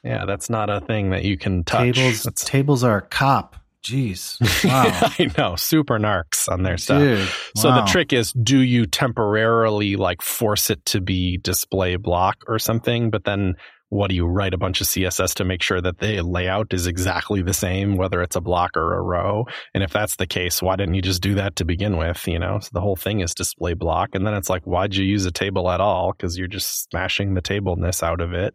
[0.03, 1.95] yeah, that's not a thing that you can touch.
[1.95, 3.55] tables That's- tables are a cop.
[3.83, 4.37] Jeez.
[4.63, 4.91] Wow.
[4.93, 6.99] I know, super narcs on their stuff.
[6.99, 7.27] Dude.
[7.55, 7.81] So wow.
[7.81, 13.09] the trick is, do you temporarily like force it to be display block or something?
[13.09, 13.55] But then
[13.89, 16.87] what do you write a bunch of CSS to make sure that the layout is
[16.87, 19.45] exactly the same, whether it's a block or a row?
[19.73, 22.25] And if that's the case, why didn't you just do that to begin with?
[22.25, 24.09] You know, so the whole thing is display block.
[24.13, 26.13] And then it's like, why'd you use a table at all?
[26.13, 28.53] Cause you're just smashing the tableness out of it.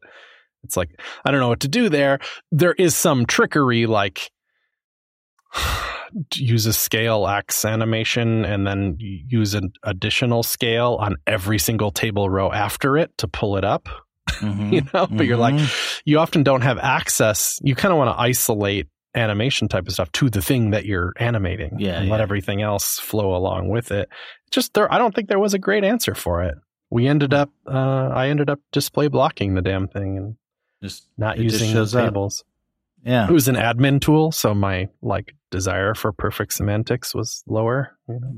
[0.64, 2.18] It's like, I don't know what to do there.
[2.50, 4.30] There is some trickery like,
[6.34, 12.30] use a scale X animation and then use an additional scale on every single table
[12.30, 13.88] row after it to pull it up.
[14.40, 14.72] Mhm.
[14.72, 16.00] You know, but you're like, Mhm.
[16.04, 17.58] you often don't have access.
[17.62, 21.12] You kind of want to isolate animation type of stuff to the thing that you're
[21.18, 24.08] animating Yeah, and let everything else flow along with it.
[24.50, 26.54] Just there, I don't think there was a great answer for it.
[26.90, 30.36] we ended up uh, I ended up display blocking the damn thing and
[30.82, 32.14] Just not just using shows up.
[33.04, 33.28] Yeah.
[33.28, 37.96] It was an admin tool, so my like desire for perfect semantics was lower.
[38.08, 38.36] You know?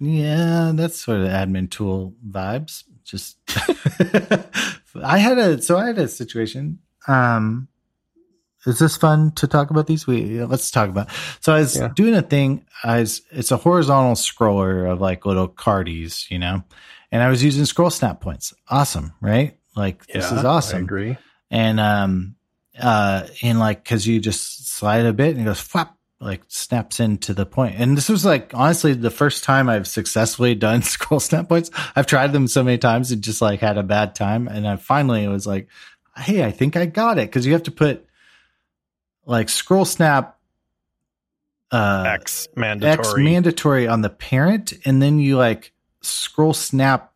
[0.00, 2.84] Yeah, that's sort of admin tool vibes.
[3.04, 3.38] Just
[5.02, 6.78] I had a so I had a situation.
[7.06, 7.68] Um
[8.66, 10.06] is this fun to talk about these?
[10.06, 11.08] We let's talk about.
[11.40, 11.88] So I was Yeah.
[11.94, 12.66] doing a thing.
[12.84, 16.62] I was it's a horizontal scroller of like little cardies, you know,
[17.10, 18.52] and I was using scroll snap points.
[18.68, 19.56] Awesome, right?
[19.76, 21.16] Like this is I awesome agree.
[21.50, 22.36] and um
[22.80, 27.00] uh and like because you just slide a bit and it goes flap like snaps
[27.00, 27.76] into the point.
[27.78, 32.06] and this was like honestly the first time i've successfully done scroll snap points i've
[32.06, 35.26] tried them so many times and just like had a bad time and i finally
[35.28, 35.68] was like
[36.16, 38.06] hey i think i got it because you have to put
[39.24, 40.40] like scroll snap
[41.70, 42.98] uh X mandatory.
[42.98, 47.12] X mandatory on the parent, and then you like scroll snap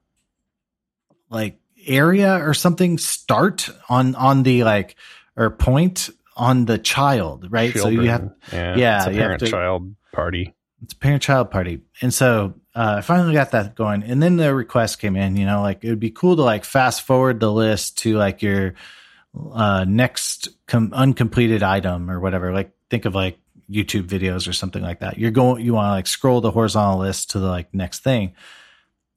[1.31, 4.97] like area or something start on on the like
[5.37, 7.77] or point on the child, right?
[7.77, 10.53] So you have yeah, yeah, it's a parent to- child party.
[10.83, 11.81] it's a parent child party.
[12.03, 14.03] And so uh, I finally got that going.
[14.03, 16.65] And then the request came in, you know, like it would be cool to like
[16.65, 18.75] fast forward the list to like your
[19.53, 22.53] uh, next com- uncompleted item or whatever.
[22.53, 23.39] Like think of like
[23.71, 25.19] YouTube videos or something like that.
[25.19, 28.35] You're going, you want to like scroll the horizontal list to the like next thing.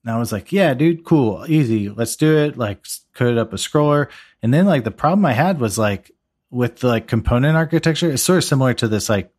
[0.05, 1.89] And I was like, yeah, dude, cool, easy.
[1.89, 2.57] Let's do it.
[2.57, 4.07] Like code up a scroller.
[4.41, 6.11] And then like the problem I had was like
[6.49, 9.31] with the like component architecture, it's sort of similar to this like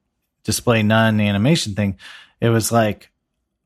[0.44, 1.98] display none animation thing.
[2.40, 3.10] It was like,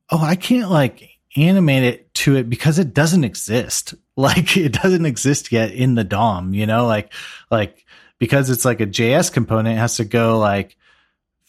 [0.09, 3.95] oh, I can't like animate it to it because it doesn't exist.
[4.15, 7.11] Like it doesn't exist yet in the DOM, you know, like,
[7.49, 7.83] like
[8.19, 10.77] because it's like a JS component, it has to go like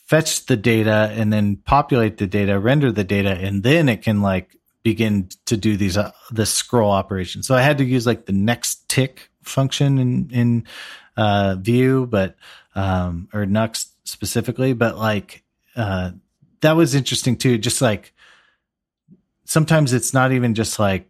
[0.06, 4.22] fetch the data and then populate the data, render the data, and then it can
[4.22, 7.42] like begin to do these, uh, this scroll operation.
[7.42, 10.64] So I had to use like the next tick function in, in,
[11.16, 12.37] uh, Vue, but,
[12.74, 15.44] um, or Nuxt specifically, but like,
[15.76, 16.11] uh,
[16.61, 17.59] that was interesting too.
[17.59, 18.14] Just like
[19.44, 21.09] sometimes it's not even just like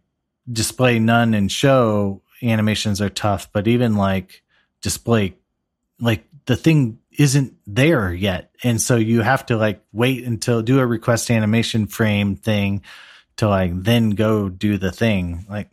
[0.51, 4.43] display none and show animations are tough, but even like
[4.81, 5.35] display,
[5.99, 8.51] like the thing isn't there yet.
[8.63, 12.83] And so you have to like wait until do a request animation frame thing
[13.37, 15.45] to like then go do the thing.
[15.49, 15.69] Like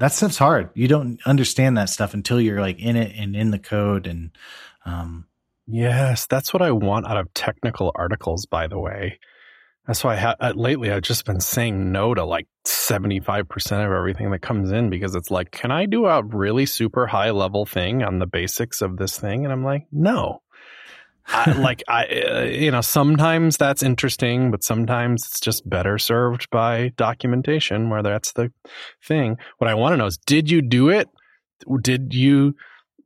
[0.00, 0.70] that stuff's hard.
[0.74, 4.30] You don't understand that stuff until you're like in it and in the code and,
[4.84, 5.26] um,
[5.72, 8.44] Yes, that's what I want out of technical articles.
[8.44, 9.20] By the way,
[9.86, 13.48] that's why I ha- uh, lately I've just been saying no to like seventy five
[13.48, 17.06] percent of everything that comes in because it's like, can I do a really super
[17.06, 19.44] high level thing on the basics of this thing?
[19.44, 20.42] And I'm like, no.
[21.32, 26.50] I, like I, uh, you know, sometimes that's interesting, but sometimes it's just better served
[26.50, 28.52] by documentation where that's the
[29.04, 29.36] thing.
[29.58, 31.08] What I want to know is, did you do it?
[31.82, 32.54] Did you?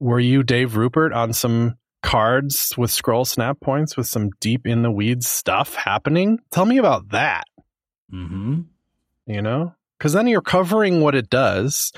[0.00, 4.82] Were you Dave Rupert on some cards with scroll snap points with some deep in
[4.82, 6.38] the weeds stuff happening?
[6.50, 7.44] Tell me about that.
[8.12, 8.60] mm-hmm.
[9.26, 11.92] You know, because then you're covering what it does.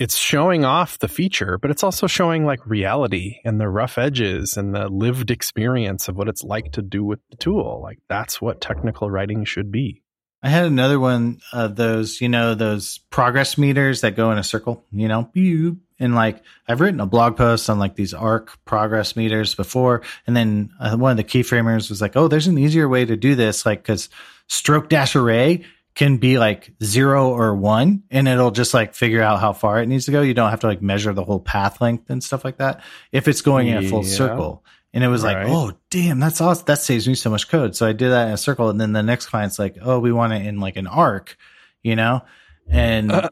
[0.00, 4.56] It's showing off the feature, but it's also showing like reality and the rough edges
[4.56, 7.80] and the lived experience of what it's like to do with the tool.
[7.82, 10.02] Like that's what technical writing should be.
[10.42, 14.42] I had another one of those, you know, those progress meters that go in a
[14.42, 19.16] circle, you know, and like I've written a blog post on like these arc progress
[19.16, 20.00] meters before.
[20.26, 23.16] And then uh, one of the keyframers was like, oh, there's an easier way to
[23.18, 23.66] do this.
[23.66, 24.08] Like, cause
[24.48, 25.66] stroke dash array
[26.00, 29.86] can be like zero or one and it'll just like figure out how far it
[29.86, 30.22] needs to go.
[30.22, 32.82] You don't have to like measure the whole path length and stuff like that.
[33.12, 34.08] If it's going in a full Yeah.
[34.16, 34.64] circle.
[34.94, 35.44] And it was Right.
[35.44, 36.64] like, oh, damn, that's awesome.
[36.64, 37.76] That saves me so much code.
[37.76, 38.70] So I did that in a circle.
[38.70, 41.36] And then the next client's like, oh, we want it in like an arc,
[41.82, 42.22] you know?
[42.66, 43.28] And Uh.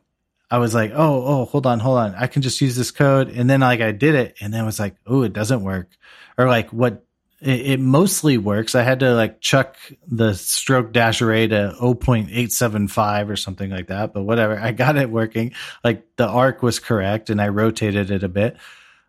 [0.50, 2.14] I was like, oh, oh, hold on, hold on.
[2.16, 3.31] I can just use this code.
[3.31, 5.88] And then like I did it and then it was like, oh, it doesn't work.
[6.37, 7.07] Or like what
[7.40, 8.74] it, it mostly works.
[8.74, 14.12] I had to like chuck the stroke dash array to 0.875 or something like that.
[14.12, 14.59] But whatever.
[14.59, 15.53] I got it working.
[15.85, 18.57] Like the arc was correct and I rotated it a bit.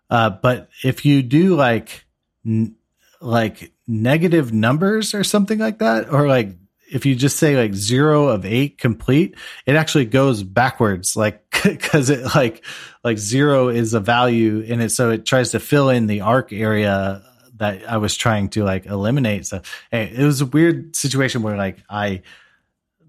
[0.09, 2.05] Uh, but if you do like,
[2.45, 2.75] n-
[3.21, 6.55] like negative numbers or something like that, or like
[6.91, 12.09] if you just say like zero of eight complete, it actually goes backwards, like because
[12.09, 12.63] it like
[13.03, 16.51] like zero is a value in it, so it tries to fill in the arc
[16.53, 17.21] area
[17.59, 19.45] that I was trying to like eliminate.
[19.45, 22.23] So hey, it was a weird situation where like I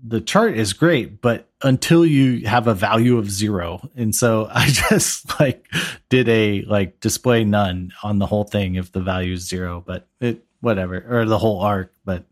[0.03, 3.89] the chart is great, but until you have a value of zero.
[3.97, 5.67] And so I just like
[6.09, 10.07] did a like display none on the whole thing if the value is zero, but
[10.21, 11.93] it whatever, or the whole arc.
[12.05, 12.25] But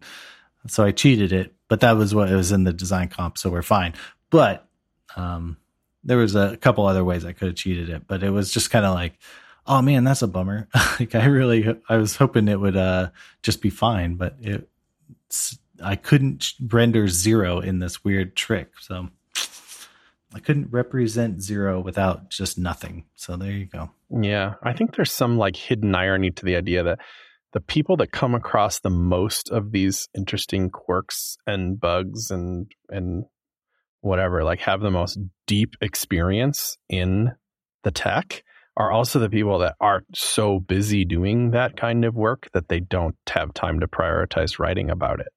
[0.66, 3.38] so I cheated it, but that was what it was in the design comp.
[3.38, 3.94] So we're fine.
[4.30, 4.66] But,
[5.16, 5.56] um,
[6.04, 8.70] there was a couple other ways I could have cheated it, but it was just
[8.70, 9.18] kind of like,
[9.68, 10.66] oh man, that's a bummer.
[11.00, 13.10] like I really, I was hoping it would uh,
[13.42, 14.68] just be fine, but it,
[15.82, 18.72] I couldn't render zero in this weird trick.
[18.80, 19.08] So
[20.34, 23.04] I couldn't represent zero without just nothing.
[23.14, 23.90] So there you go.
[24.10, 24.54] Yeah.
[24.62, 26.98] I think there's some like hidden irony to the idea that
[27.52, 33.24] the people that come across the most of these interesting quirks and bugs and and
[34.00, 37.32] whatever like have the most deep experience in
[37.84, 38.44] the tech
[38.78, 42.78] are also the people that are so busy doing that kind of work that they
[42.78, 45.28] don't have time to prioritize writing about it.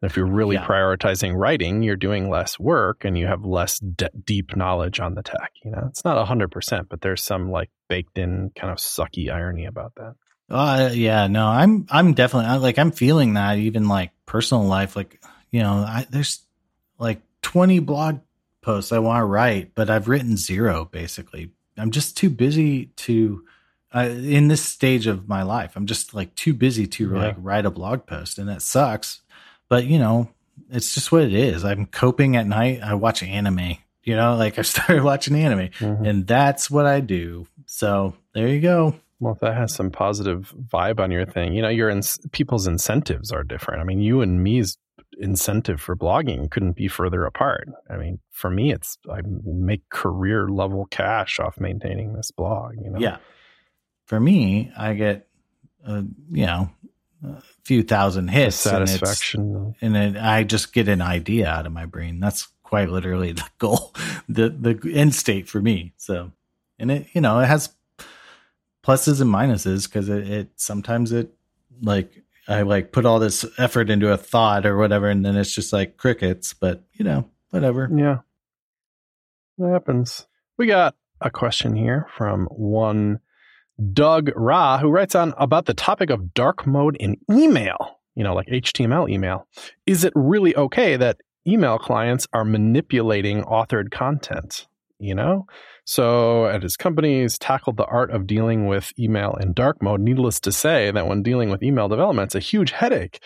[0.00, 0.66] If you're really yeah.
[0.66, 5.22] prioritizing writing, you're doing less work and you have less de- deep knowledge on the
[5.22, 5.52] tech.
[5.64, 9.30] You know, it's not hundred percent, but there's some like baked in kind of sucky
[9.30, 10.14] irony about that.
[10.48, 15.20] Uh, yeah, no, I'm, I'm definitely like, I'm feeling that even like personal life, like,
[15.50, 16.40] you know, I, there's
[16.98, 18.20] like 20 blog
[18.62, 21.50] posts I want to write, but I've written zero basically.
[21.78, 23.44] I'm just too busy to,
[23.94, 27.18] uh, in this stage of my life, I'm just like too busy to yeah.
[27.18, 29.22] like write a blog post and that sucks.
[29.68, 30.30] But you know,
[30.70, 31.64] it's just what it is.
[31.64, 32.80] I'm coping at night.
[32.82, 36.04] I watch anime, you know, like I started watching anime mm-hmm.
[36.04, 37.46] and that's what I do.
[37.66, 38.94] So there you go.
[39.20, 42.68] Well, if that has some positive vibe on your thing, you know, your in- people's
[42.68, 43.80] incentives are different.
[43.80, 44.78] I mean, you and me's
[45.18, 47.68] incentive for blogging couldn't be further apart.
[47.90, 52.74] I mean, for me, it's I make career level cash off maintaining this blog.
[52.82, 53.18] You know, yeah.
[54.06, 55.28] For me, I get,
[55.86, 56.70] uh, you know,
[57.24, 61.66] a few thousand hits, the satisfaction, and, and it, I just get an idea out
[61.66, 62.20] of my brain.
[62.20, 63.94] That's quite literally the goal,
[64.28, 65.92] the the end state for me.
[65.96, 66.32] So,
[66.78, 67.70] and it, you know, it has
[68.84, 71.34] pluses and minuses because it, it sometimes it
[71.82, 75.54] like I like put all this effort into a thought or whatever, and then it's
[75.54, 76.54] just like crickets.
[76.54, 77.90] But you know, whatever.
[77.94, 78.18] Yeah,
[79.58, 80.26] that happens.
[80.56, 83.20] We got a question here from one
[83.92, 88.00] Doug Ra who writes on about the topic of dark mode in email.
[88.14, 89.46] You know, like HTML email.
[89.86, 94.66] Is it really okay that email clients are manipulating authored content?
[94.98, 95.46] You know,
[95.90, 100.02] so, at his company, he's tackled the art of dealing with email in dark mode.
[100.02, 103.22] Needless to say, that when dealing with email development, it's a huge headache.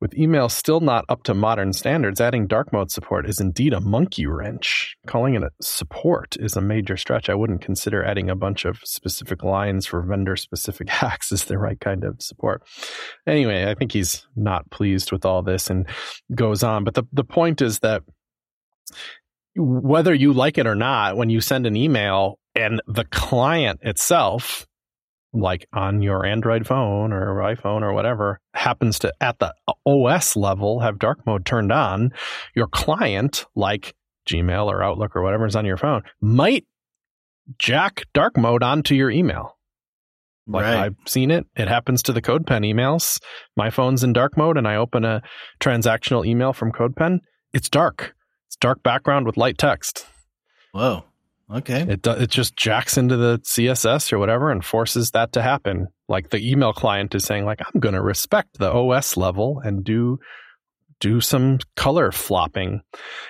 [0.00, 3.82] With email still not up to modern standards, adding dark mode support is indeed a
[3.82, 4.96] monkey wrench.
[5.06, 7.28] Calling it a support is a major stretch.
[7.28, 11.58] I wouldn't consider adding a bunch of specific lines for vendor specific hacks as the
[11.58, 12.62] right kind of support.
[13.26, 15.86] Anyway, I think he's not pleased with all this and
[16.34, 16.84] goes on.
[16.84, 18.02] But the, the point is that
[19.58, 24.66] whether you like it or not, when you send an email and the client itself,
[25.32, 29.52] like on your Android phone or iPhone or whatever, happens to at the
[29.84, 32.12] OS level have dark mode turned on,
[32.54, 33.94] your client, like
[34.28, 36.66] Gmail or Outlook or whatever is on your phone, might
[37.58, 39.56] jack dark mode onto your email.
[40.46, 40.76] Like right.
[40.76, 41.46] I've seen it.
[41.56, 43.20] It happens to the CodePen emails.
[43.56, 45.22] My phone's in dark mode and I open a
[45.60, 47.18] transactional email from CodePen.
[47.52, 48.14] It's dark
[48.60, 50.06] dark background with light text.
[50.72, 51.04] Whoa.
[51.50, 51.82] Okay.
[51.88, 55.88] It it just jacks into the CSS or whatever and forces that to happen.
[56.06, 59.82] Like the email client is saying like I'm going to respect the OS level and
[59.82, 60.18] do
[61.00, 62.82] do some color flopping.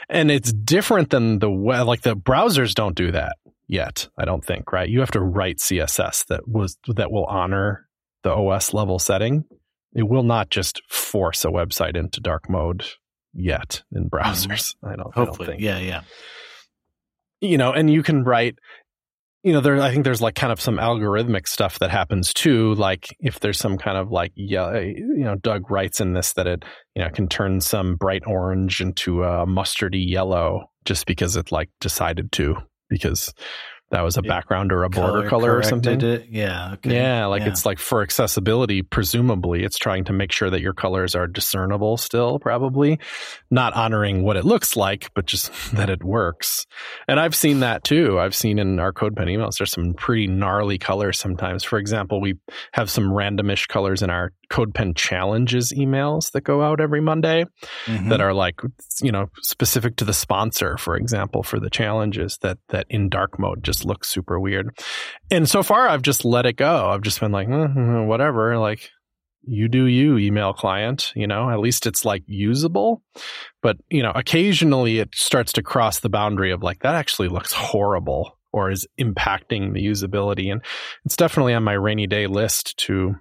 [0.08, 3.36] And it's different than the web like the browsers don't do that
[3.68, 4.88] yet, I don't think, right?
[4.88, 7.86] You have to write CSS that was that will honor
[8.24, 9.44] the OS level setting.
[9.94, 12.84] It will not just force a website into dark mode
[13.32, 14.16] yet in mm-hmm.
[14.16, 14.74] browsers.
[14.82, 15.14] I don't.
[15.14, 16.00] Hopefully, I don't yeah, yeah.
[17.40, 18.56] You know, and you can write.
[19.44, 19.80] You know, there.
[19.80, 22.74] I think there's like kind of some algorithmic stuff that happens too.
[22.74, 26.48] Like if there's some kind of like yeah, you know, Doug writes in this that
[26.48, 26.64] it
[26.96, 31.70] you know can turn some bright orange into a mustardy yellow just because it like
[31.80, 32.56] decided to
[32.88, 33.32] because
[33.90, 36.00] that was a background or a border color, color or something.
[36.02, 36.26] It.
[36.30, 36.72] Yeah.
[36.74, 36.94] Okay.
[36.94, 37.26] Yeah.
[37.26, 37.48] Like yeah.
[37.48, 41.96] it's like for accessibility, presumably it's trying to make sure that your colors are discernible
[41.96, 42.98] still, probably
[43.50, 46.66] not honoring what it looks like, but just that it works.
[47.06, 48.18] And I've seen that too.
[48.18, 51.64] I've seen in our CodePen emails, there's some pretty gnarly colors sometimes.
[51.64, 52.34] For example, we
[52.72, 57.44] have some randomish colors in our CodePen challenges emails that go out every Monday
[57.86, 58.08] mm-hmm.
[58.08, 58.60] that are like,
[59.02, 63.38] you know, specific to the sponsor, for example, for the challenges that, that in dark
[63.38, 64.78] mode just looks super weird.
[65.30, 66.88] And so far I've just let it go.
[66.88, 68.90] I've just been like, mm, whatever, like
[69.42, 73.02] you do you email client, you know, at least it's like usable.
[73.62, 77.52] But, you know, occasionally it starts to cross the boundary of like, that actually looks
[77.52, 80.50] horrible or is impacting the usability.
[80.50, 80.62] And
[81.04, 83.14] it's definitely on my rainy day list to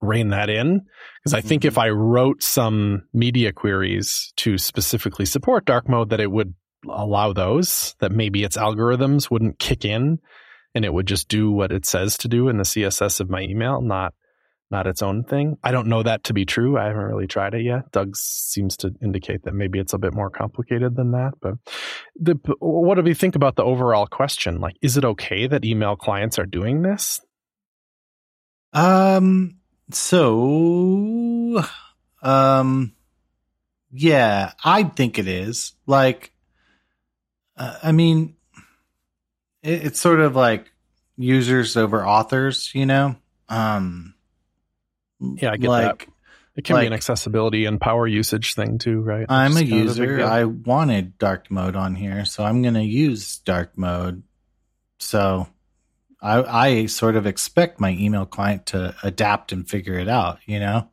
[0.00, 0.82] rein that in
[1.22, 1.68] because I think mm-hmm.
[1.68, 6.54] if I wrote some media queries to specifically support dark mode that it would
[6.88, 10.18] allow those that maybe its algorithms wouldn't kick in
[10.74, 13.40] and it would just do what it says to do in the css of my
[13.40, 14.14] email not
[14.70, 15.56] not its own thing.
[15.62, 16.76] I don't know that to be true.
[16.76, 17.92] I haven't really tried it yet.
[17.92, 21.54] Doug seems to indicate that maybe it's a bit more complicated than that but
[22.16, 24.60] the, what do we think about the overall question?
[24.60, 27.20] Like is it okay that email clients are doing this?
[28.72, 29.58] Um
[29.90, 31.62] so
[32.22, 32.94] um
[33.92, 35.74] yeah i think it is.
[35.86, 36.32] Like
[37.56, 38.36] uh, I mean,
[39.62, 40.70] it, it's sort of like
[41.16, 43.16] users over authors, you know?
[43.48, 44.14] Um,
[45.20, 46.12] yeah, I get like, that.
[46.56, 49.26] It can like, be an accessibility and power usage thing too, right?
[49.28, 50.20] I'm a user.
[50.20, 54.22] A I wanted dark mode on here, so I'm going to use dark mode.
[54.98, 55.48] So
[56.22, 60.60] I, I sort of expect my email client to adapt and figure it out, you
[60.60, 60.88] know?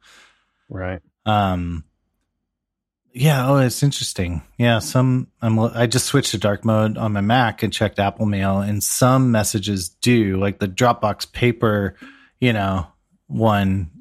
[0.68, 1.01] Right.
[1.26, 1.84] Um,
[3.14, 4.41] yeah, oh, it's interesting.
[4.57, 8.26] Yeah, some I'm I just switched to dark mode on my Mac and checked Apple
[8.26, 11.95] Mail, and some messages do, like the Dropbox paper,
[12.39, 12.88] you know,
[13.28, 13.91] one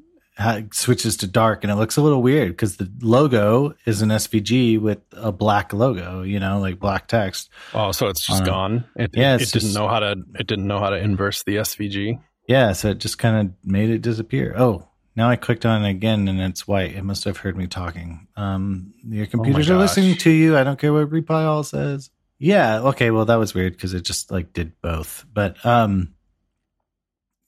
[0.71, 4.79] switches to dark, and it looks a little weird because the logo is an SVG
[4.79, 7.49] with a black logo, you know, like black text.
[7.73, 8.85] Oh, so it's just uh, gone.
[8.95, 10.15] It, yeah, it, it didn't know how to.
[10.39, 12.21] It didn't know how to inverse the SVG.
[12.47, 14.55] Yeah, so it just kind of made it disappear.
[14.57, 16.95] Oh, now I clicked on it again and it's white.
[16.95, 18.27] It must have heard me talking.
[18.35, 20.57] Um, your computers oh are listening to you.
[20.57, 22.09] I don't care what reply all says.
[22.39, 22.79] Yeah.
[22.79, 23.11] Okay.
[23.11, 25.25] Well, that was weird because it just like did both.
[25.31, 26.15] But um,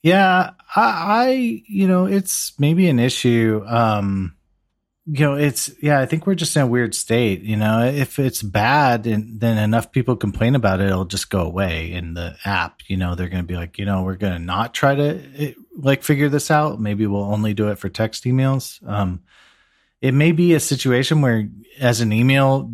[0.02, 3.64] yeah, I, I, you know, it's maybe an issue.
[3.66, 4.36] Um,
[5.06, 6.00] you know, it's yeah.
[6.00, 7.42] I think we're just in a weird state.
[7.42, 11.40] You know, if it's bad, and then enough people complain about it, it'll just go
[11.40, 12.80] away in the app.
[12.86, 15.54] You know, they're going to be like, you know, we're going to not try to
[15.76, 16.80] like figure this out.
[16.80, 18.86] Maybe we'll only do it for text emails.
[18.88, 19.22] Um,
[20.00, 21.48] it may be a situation where,
[21.80, 22.72] as an email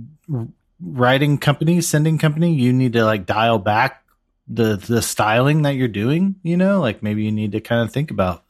[0.81, 4.05] writing company, sending company, you need to like dial back
[4.49, 6.37] the the styling that you're doing.
[6.43, 8.45] You know, like maybe you need to kind of think about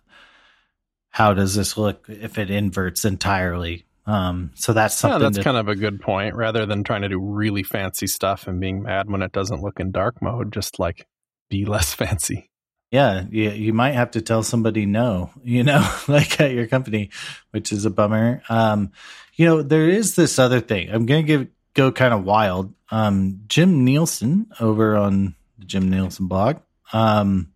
[1.10, 3.84] how does this look if it inverts entirely?
[4.06, 5.20] Um, so that's something.
[5.20, 6.34] Yeah, that's kind of a good point.
[6.34, 9.78] Rather than trying to do really fancy stuff and being mad when it doesn't look
[9.78, 11.06] in dark mode, just like
[11.48, 12.49] be less fancy.
[12.90, 17.10] Yeah, you, you might have to tell somebody no, you know, like at your company,
[17.50, 18.42] which is a bummer.
[18.48, 18.92] Um,
[19.36, 20.90] you know, there is this other thing.
[20.90, 22.74] I'm going to give go kind of wild.
[22.90, 26.58] Um, Jim Nielsen over on the Jim Nielsen blog.
[26.92, 27.52] Um,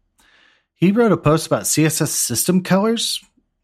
[0.75, 3.21] he wrote a post about CSS system colors,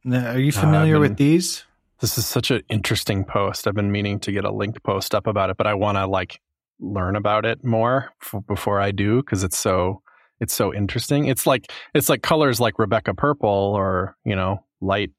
[0.07, 1.65] are you uh, familiar uh, been, with these?
[2.01, 3.67] This is such an interesting post.
[3.67, 6.07] I've been meaning to get a link post up about it, but I want to
[6.07, 6.41] like
[6.79, 10.03] learn about it more f- before I do because it's so
[10.41, 11.27] it's so interesting.
[11.27, 15.11] It's like it's like colors like Rebecca purple or you know light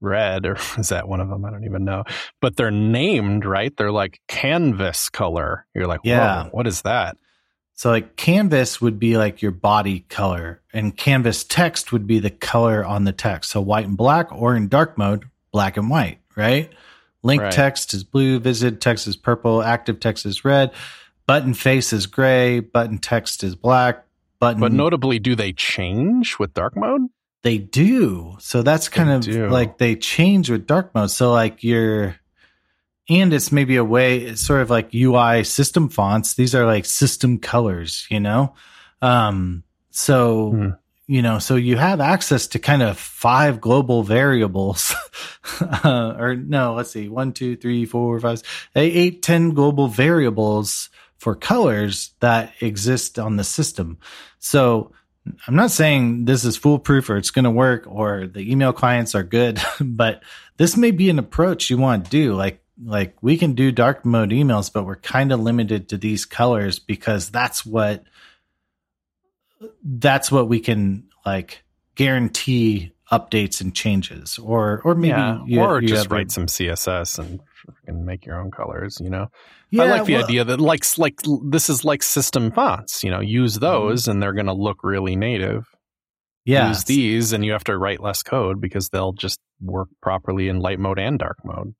[0.00, 1.44] red or is that one of them?
[1.44, 2.04] I don't even know.
[2.40, 3.74] But they're named right.
[3.76, 5.66] They're like canvas color.
[5.74, 7.16] You're like, yeah, what is that?
[7.74, 12.30] So like canvas would be like your body color and canvas text would be the
[12.30, 13.52] color on the text.
[13.52, 16.72] So white and black or in dark mode, black and white, right?
[17.22, 17.52] Link right.
[17.52, 20.72] text is blue, visit text is purple, active text is red,
[21.28, 24.04] button face is gray, button text is black,
[24.40, 27.02] button But notably do they change with dark mode?
[27.42, 28.36] They do.
[28.40, 29.48] So that's kind they of do.
[29.48, 31.10] like they change with dark mode.
[31.10, 32.16] So like your
[33.08, 36.34] and it's maybe a way it's sort of like UI system fonts.
[36.34, 38.54] These are like system colors, you know?
[39.00, 40.68] Um, so, hmm.
[41.06, 44.94] you know, so you have access to kind of five global variables,
[45.60, 48.42] uh, or no, let's see, one, two, three, four, five,
[48.74, 53.98] eight, ten global variables for colors that exist on the system.
[54.38, 54.92] So
[55.46, 59.14] I'm not saying this is foolproof or it's going to work or the email clients
[59.14, 60.22] are good, but
[60.56, 62.34] this may be an approach you want to do.
[62.34, 66.24] Like like we can do dark mode emails, but we're kind of limited to these
[66.24, 68.04] colors because that's what
[69.82, 71.64] that's what we can like
[71.96, 77.18] guarantee updates and changes or or maybe yeah, you, or you just write some css
[77.18, 77.40] and,
[77.86, 79.26] and make your own colors you know
[79.70, 83.10] yeah, i like the well, idea that like like this is like system fonts you
[83.10, 83.64] know use mm-hmm.
[83.64, 84.12] those mm-hmm.
[84.12, 85.64] and they're going to look really native
[86.44, 90.48] yeah use these and you have to write less code because they'll just work properly
[90.48, 91.74] in light mode and dark mode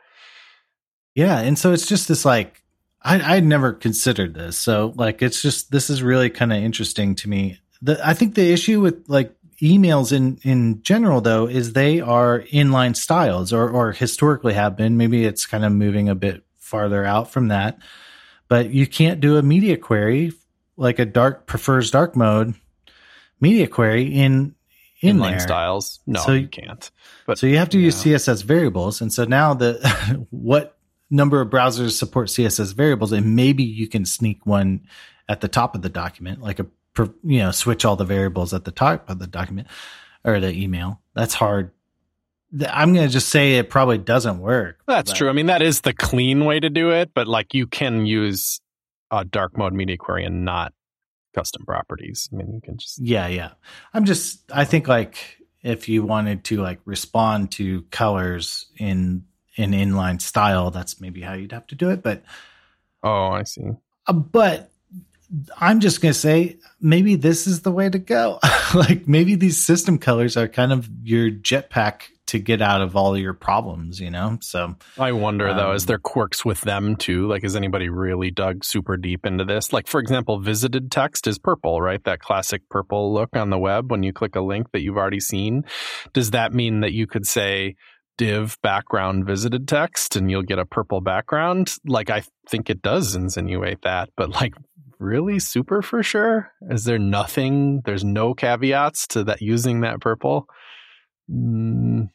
[1.18, 2.62] yeah, and so it's just this like
[3.02, 4.56] I I'd never considered this.
[4.56, 7.58] So like it's just this is really kind of interesting to me.
[7.82, 12.40] The I think the issue with like emails in in general though is they are
[12.52, 14.96] inline styles or or historically have been.
[14.96, 17.78] Maybe it's kind of moving a bit farther out from that.
[18.48, 20.32] But you can't do a media query
[20.76, 22.54] like a dark prefers dark mode
[23.40, 24.54] media query in
[25.00, 25.40] in inline there.
[25.40, 26.00] styles.
[26.06, 26.90] No, so you can't.
[27.26, 27.86] But so you have to yeah.
[27.86, 30.76] use CSS variables, and so now the what
[31.10, 34.86] number of browsers support CSS variables, and maybe you can sneak one
[35.28, 36.66] at the top of the document, like a
[37.24, 39.68] you know switch all the variables at the top of the document
[40.24, 41.00] or the email.
[41.14, 41.72] That's hard.
[42.68, 44.80] I'm going to just say it probably doesn't work.
[44.86, 45.28] That's true.
[45.28, 48.60] I mean, that is the clean way to do it, but like you can use
[49.10, 50.72] a dark mode media query and not
[51.34, 52.28] custom properties.
[52.32, 53.50] I mean, you can just yeah, yeah.
[53.92, 59.24] I'm just I think like if you wanted to like respond to colors in
[59.56, 62.02] in inline style, that's maybe how you'd have to do it.
[62.02, 62.22] But
[63.02, 63.62] oh, I see.
[64.06, 64.70] Uh, but
[65.58, 68.38] I'm just gonna say maybe this is the way to go.
[68.74, 73.16] like maybe these system colors are kind of your jetpack to get out of all
[73.16, 74.38] your problems, you know?
[74.42, 77.26] So I wonder um, though, is there quirks with them too?
[77.26, 79.72] Like, has anybody really dug super deep into this?
[79.72, 82.04] Like, for example, visited text is purple, right?
[82.04, 85.20] That classic purple look on the web when you click a link that you've already
[85.20, 85.64] seen.
[86.12, 87.76] Does that mean that you could say,
[88.18, 91.74] div background visited text and you'll get a purple background?
[91.86, 94.54] Like, I think it does insinuate that, but like,
[94.98, 96.52] really super for sure?
[96.70, 97.82] Is there nothing?
[97.84, 100.46] There's no caveats to that using that purple?
[101.30, 102.08] Mm,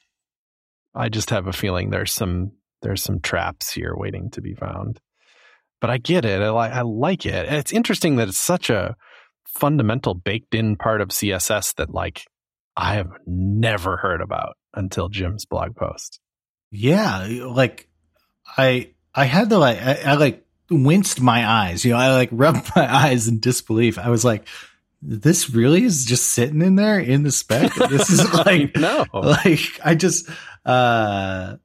[0.96, 5.00] I just have a feeling there's some there's some traps here waiting to be found.
[5.80, 6.42] But I get it.
[6.42, 7.48] I like I like it.
[7.48, 8.96] And it's interesting that it's such a
[9.46, 12.26] fundamental baked in part of CSS that like
[12.76, 16.20] I have never heard about until Jim's blog post.
[16.72, 17.88] Yeah, like
[18.58, 21.86] I I had to like I, I like winced my eyes.
[21.86, 23.98] You know, I like rubbed my eyes in disbelief.
[23.98, 24.48] I was like,
[25.02, 27.74] this really is just sitting in there in the spec.
[27.90, 30.30] This is like no, like I just
[30.66, 31.58] uh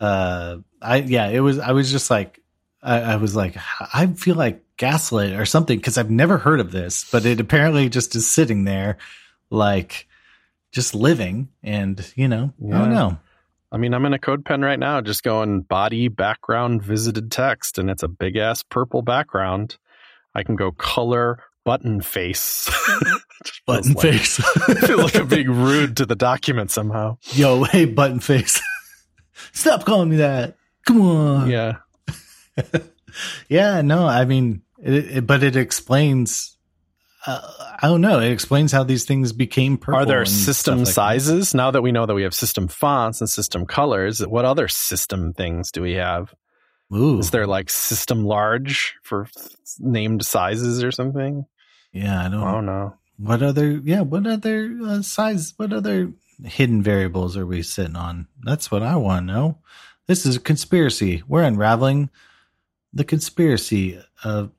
[0.00, 2.40] uh I yeah, it was I was just like
[2.80, 3.56] I, I was like
[3.92, 7.88] I feel like gaslit or something because I've never heard of this, but it apparently
[7.88, 8.98] just is sitting there
[9.50, 10.06] like
[10.70, 12.76] just living and you know, yeah.
[12.76, 13.18] I don't know.
[13.70, 17.90] I mean, I'm in a CodePen right now, just going body background visited text, and
[17.90, 19.76] it's a big ass purple background.
[20.34, 22.68] I can go color button face.
[22.70, 23.16] Mm-hmm.
[23.66, 24.40] button like, face.
[24.40, 27.18] I feel like I'm being rude to the document somehow.
[27.32, 28.62] Yo, hey, button face.
[29.52, 30.56] Stop calling me that.
[30.86, 31.50] Come on.
[31.50, 31.76] Yeah.
[33.48, 36.57] yeah, no, I mean, it, it, but it explains
[37.28, 38.20] uh, I don't know.
[38.20, 40.00] It explains how these things became purple.
[40.00, 41.52] Are there system like sizes?
[41.52, 41.58] That.
[41.58, 45.32] Now that we know that we have system fonts and system colors, what other system
[45.32, 46.34] things do we have?
[46.94, 47.18] Ooh.
[47.18, 49.28] Is there like system large for
[49.78, 51.44] named sizes or something?
[51.92, 52.94] Yeah, I don't, I don't know.
[53.18, 56.12] What other, yeah, what other uh, size, what other
[56.44, 58.28] hidden variables are we sitting on?
[58.42, 59.58] That's what I want to know.
[60.06, 61.22] This is a conspiracy.
[61.28, 62.10] We're unraveling
[62.92, 64.50] the conspiracy of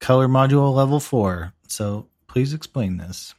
[0.00, 1.52] color module level four.
[1.70, 3.34] So please explain this.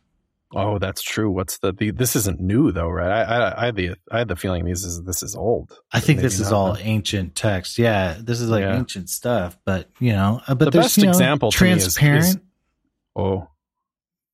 [0.53, 1.32] Oh, that's true.
[1.32, 3.09] What's the, the this isn't new though, right?
[3.09, 5.79] I, I, I had the I had the feeling this is this is old.
[5.93, 7.77] I think this is all ancient text.
[7.77, 8.77] Yeah, this is like yeah.
[8.77, 9.57] ancient stuff.
[9.63, 12.23] But you know, uh, but the there's, best you know, example transparent.
[12.23, 12.41] Is, is,
[13.15, 13.47] oh,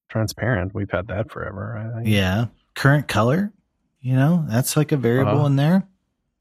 [0.10, 0.74] transparent.
[0.74, 1.94] We've had that forever.
[1.96, 2.08] Right?
[2.08, 3.54] Yeah, current color.
[4.02, 5.88] You know, that's like a variable uh, in there.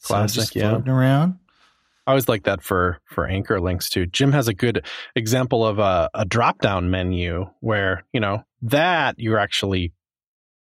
[0.02, 0.92] Classic, so just floating yeah.
[0.92, 1.38] around.
[2.06, 4.06] I always like that for for anchor links too.
[4.06, 4.86] Jim has a good
[5.16, 9.92] example of a, a drop down menu where you know that you're actually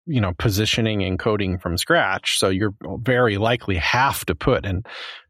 [0.06, 2.38] you know positioning and coding from scratch.
[2.38, 4.82] So you're very likely have to put an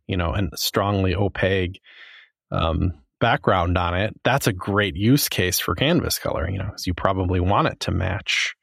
[0.07, 1.81] you know a strongly opaque
[2.51, 4.15] um, background on it.
[4.25, 6.49] That's a great use case for canvas color.
[6.49, 8.55] You know, because you probably want it to match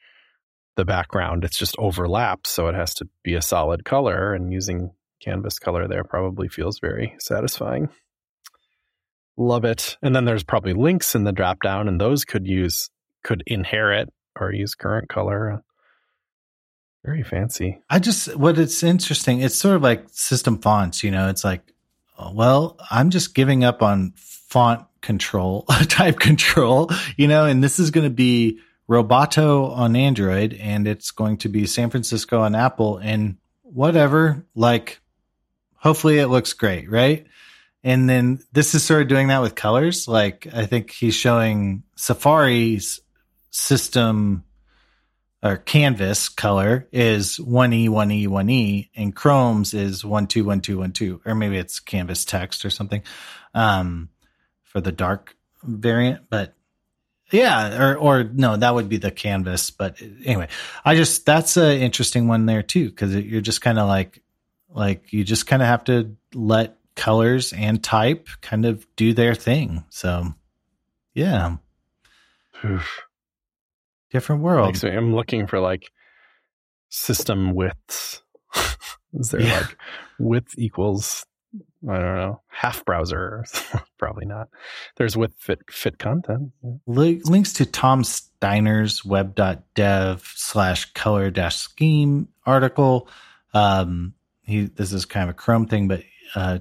[0.78, 1.44] the background.
[1.44, 4.34] It's just overlaps, so it has to be a solid color.
[4.34, 4.92] And using
[5.22, 7.90] canvas color there probably feels very satisfying.
[9.38, 9.98] Love it.
[10.02, 12.90] And then there's probably links in the drop down, and those could use
[13.24, 15.62] could inherit or use current color.
[17.04, 17.82] Very fancy.
[17.90, 19.42] I just what it's interesting.
[19.42, 21.04] It's sort of like system fonts.
[21.04, 21.74] You know, it's like,
[22.34, 26.90] well, I'm just giving up on font control, type control.
[27.18, 28.60] You know, and this is going to be
[28.90, 34.46] Roboto on Android, and it's going to be San Francisco on Apple, and whatever.
[34.56, 35.02] Like
[35.86, 37.28] hopefully it looks great, right?
[37.84, 40.08] And then this is sort of doing that with colors.
[40.08, 43.00] Like I think he's showing Safari's
[43.52, 44.44] system
[45.44, 52.26] or canvas color is 1E, 1E, 1E, and Chrome's is 121212, or maybe it's canvas
[52.26, 53.04] text or something
[53.54, 54.10] um,
[54.64, 56.32] for the dark variant.
[56.32, 56.56] But
[57.32, 59.70] yeah, or or no, that would be the canvas.
[59.70, 60.48] But anyway,
[60.84, 64.24] I just that's an interesting one there too because you're just kind of like
[64.76, 69.34] like you just kind of have to let colors and type kind of do their
[69.34, 69.86] thing.
[69.90, 70.34] So,
[71.14, 71.58] yeah.
[72.64, 73.02] Oof.
[74.12, 74.78] Different world.
[74.78, 75.90] So I'm looking for like
[76.90, 78.22] system widths.
[79.14, 79.60] Is there yeah.
[79.62, 79.78] like
[80.20, 81.26] width equals
[81.88, 83.46] I don't know, half browser.
[83.98, 84.50] Probably not.
[84.98, 86.52] There's width fit fit content.
[86.88, 93.08] links to Tom Steiner's web.dev slash color dash scheme article.
[93.54, 94.16] Um,
[94.46, 96.04] he this is kind of a Chrome thing, but
[96.36, 96.60] uh,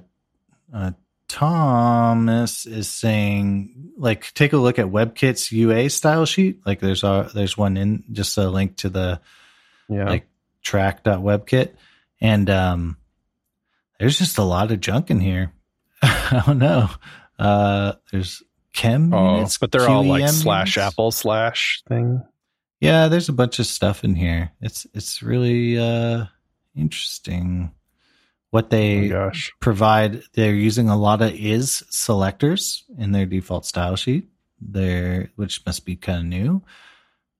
[0.73, 0.91] uh,
[1.27, 6.59] Thomas is saying like take a look at WebKit's UA style sheet.
[6.65, 9.21] Like there's a there's one in just a link to the
[9.89, 10.27] yeah like
[10.63, 11.71] trac.webkit
[12.21, 12.97] and um
[13.99, 15.51] there's just a lot of junk in here.
[16.01, 16.89] I don't know.
[17.39, 22.21] Uh there's chem oh, units, but they're all like QEM slash apple slash thing.
[22.79, 24.51] Yeah, there's a bunch of stuff in here.
[24.61, 26.25] It's it's really uh
[26.75, 27.71] interesting
[28.51, 29.51] what Oh they gosh.
[29.59, 30.23] provide.
[30.33, 34.29] They're using a lot of is selectors in their default style sheet.
[34.61, 36.61] There, which must be kind of new.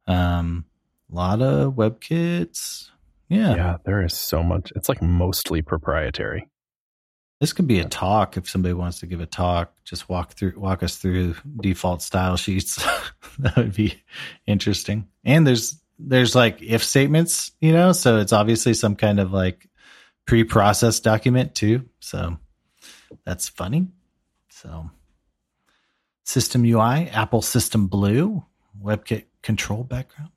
[0.08, 0.66] Um,
[1.12, 2.90] a lot of WebKits.
[3.30, 3.56] Yeah.
[3.56, 4.72] Yeah, there is so much.
[4.76, 6.50] It's like mostly proprietary.
[7.40, 9.74] This could be a talk if somebody wants to give a talk.
[9.84, 12.76] Just walk through, walk us through default style sheets.
[13.40, 14.02] that would be
[14.48, 15.08] interesting.
[15.24, 19.68] And there's there's like if statements, you know, so it's obviously some kind of like
[20.26, 21.86] pre-processed document too.
[22.00, 22.38] So
[23.26, 23.88] that's funny.
[24.50, 24.90] So
[26.24, 28.44] system UI, Apple System Blue,
[28.82, 30.32] WebKit control background.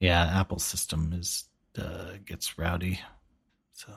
[0.00, 1.44] Yeah, Apple system is
[1.78, 3.00] uh, gets rowdy.
[3.72, 3.92] So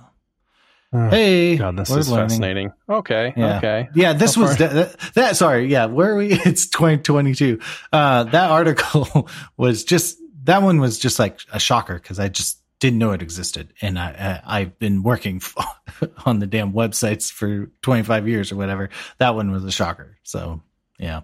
[0.95, 2.29] Oh, hey, God, this we're is learning.
[2.29, 2.71] fascinating.
[2.89, 3.57] Okay, Yeah.
[3.57, 3.89] okay.
[3.95, 5.35] Yeah, this How was far- that, that.
[5.37, 5.85] Sorry, yeah.
[5.85, 6.33] Where are we?
[6.45, 7.59] It's 2022.
[7.91, 9.27] Uh, that article
[9.57, 13.21] was just that one was just like a shocker because I just didn't know it
[13.21, 15.41] existed, and I, I I've been working
[16.25, 18.89] on the damn websites for 25 years or whatever.
[19.17, 20.17] That one was a shocker.
[20.23, 20.61] So
[20.99, 21.21] yeah.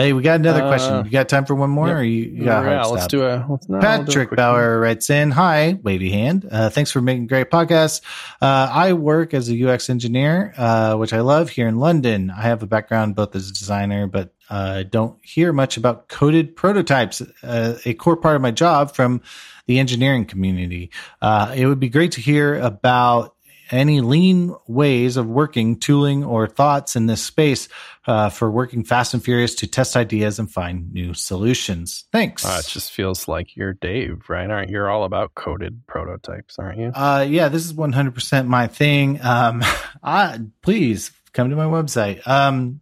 [0.00, 1.04] Hey, we got another Uh, question.
[1.04, 1.96] You got time for one more, yep.
[1.96, 3.10] or you, you got yeah, let's stop?
[3.10, 6.48] do a let's no, we'll do a Patrick Bauer writes in, "Hi, wavy hand.
[6.50, 8.00] Uh, thanks for making great podcasts.
[8.40, 12.30] Uh, I work as a UX engineer, uh, which I love here in London.
[12.30, 16.56] I have a background both as a designer, but uh, don't hear much about coded
[16.56, 17.20] prototypes.
[17.42, 19.20] Uh, a core part of my job from
[19.66, 20.90] the engineering community.
[21.20, 23.34] Uh, it would be great to hear about."
[23.70, 27.68] Any lean ways of working, tooling, or thoughts in this space
[28.06, 32.04] uh, for working fast and furious to test ideas and find new solutions?
[32.12, 32.44] Thanks.
[32.44, 34.50] Uh, it just feels like you're Dave, right?
[34.50, 36.92] Aren't you all about coded prototypes, aren't you?
[36.94, 39.20] Uh, yeah, this is 100% my thing.
[39.22, 39.62] Um,
[40.02, 42.26] I, please come to my website.
[42.26, 42.80] Um,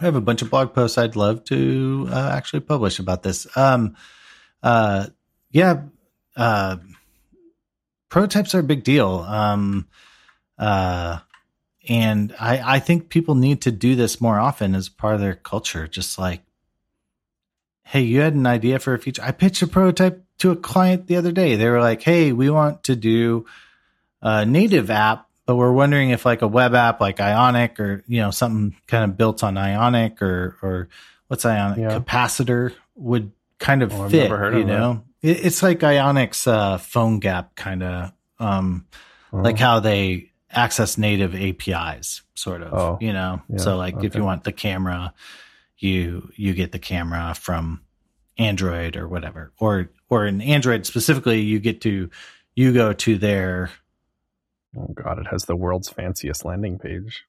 [0.00, 3.46] I have a bunch of blog posts I'd love to uh, actually publish about this.
[3.56, 3.96] Um,
[4.62, 5.06] uh,
[5.50, 5.82] yeah,
[6.36, 6.76] uh,
[8.08, 9.24] prototypes are a big deal.
[9.28, 9.86] Um,
[10.58, 11.18] uh,
[11.88, 15.34] and I, I think people need to do this more often as part of their
[15.34, 15.86] culture.
[15.86, 16.42] Just like,
[17.84, 19.22] hey, you had an idea for a feature.
[19.22, 21.56] I pitched a prototype to a client the other day.
[21.56, 23.46] They were like, hey, we want to do
[24.20, 28.20] a native app, but we're wondering if like a web app like Ionic or, you
[28.20, 30.88] know, something kind of built on Ionic or, or
[31.28, 31.98] what's Ionic Yeah.
[31.98, 36.46] capacitor would kind of Oh, I've fit, never heard you know, it, it's like Ionic's,
[36.46, 38.86] uh, PhoneGap kind of, um,
[39.32, 42.72] like how they access native APIs, sort of.
[42.72, 45.12] Oh, you know, yeah, so like if you want the camera,
[45.78, 47.82] you you get the camera from
[48.38, 52.10] Android or whatever, or or in Android specifically, you get to
[52.54, 53.70] you go to their
[54.76, 57.24] oh god, it has the world's fanciest landing page.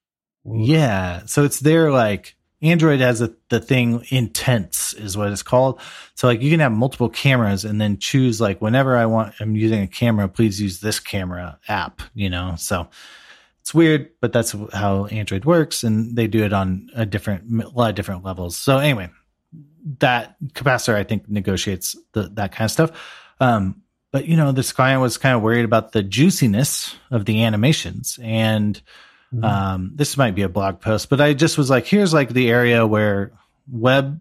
[0.47, 0.53] Ooh.
[0.55, 1.25] yeah.
[1.25, 5.79] So it's their like Android has a, the thing intents is what it's called.
[6.15, 9.55] So like you can have multiple cameras and then choose like whenever I want, I'm
[9.55, 12.55] using a camera, please use this camera app, you know?
[12.57, 12.89] So
[13.61, 15.83] it's weird, but that's how Android works.
[15.83, 18.57] And they do it on a different, a lot of different levels.
[18.57, 19.09] So anyway,
[19.99, 22.91] that capacitor, I think negotiates the, that kind of stuff.
[23.39, 27.43] Um, but you know, this client was kind of worried about the juiciness of the
[27.43, 28.81] animations and,
[29.33, 29.43] Mhm.
[29.43, 32.49] um, this might be a blog post, but I just was like, here's like the
[32.49, 33.31] area where
[33.71, 34.19] web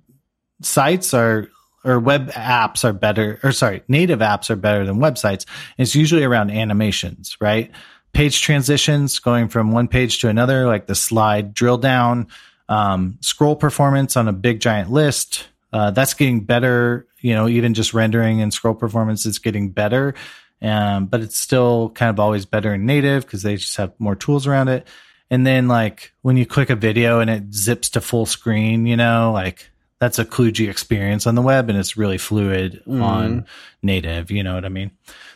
[0.61, 1.49] sites are
[1.85, 5.47] or web apps are better, or sorry, native apps are better than websites.
[5.79, 7.71] It's usually around animations, right?
[8.13, 12.27] Page transitions going from one page to another, like the slide drill down,
[12.69, 15.47] um, scroll performance on a big giant list.
[15.73, 20.15] Uh, that's getting better, you know, even just rendering and scroll performance is getting better.
[20.61, 24.17] Um, but it's still kind of always better in native because they just have more
[24.17, 24.87] tools around it.
[25.31, 28.97] And then like when you click a video and it zips to full screen, you
[28.97, 33.03] know, like that's a kludgy experience on the web and it's really fluid Mhm.
[33.03, 33.45] on
[33.83, 34.31] native.
[34.31, 34.91] You know what I mean?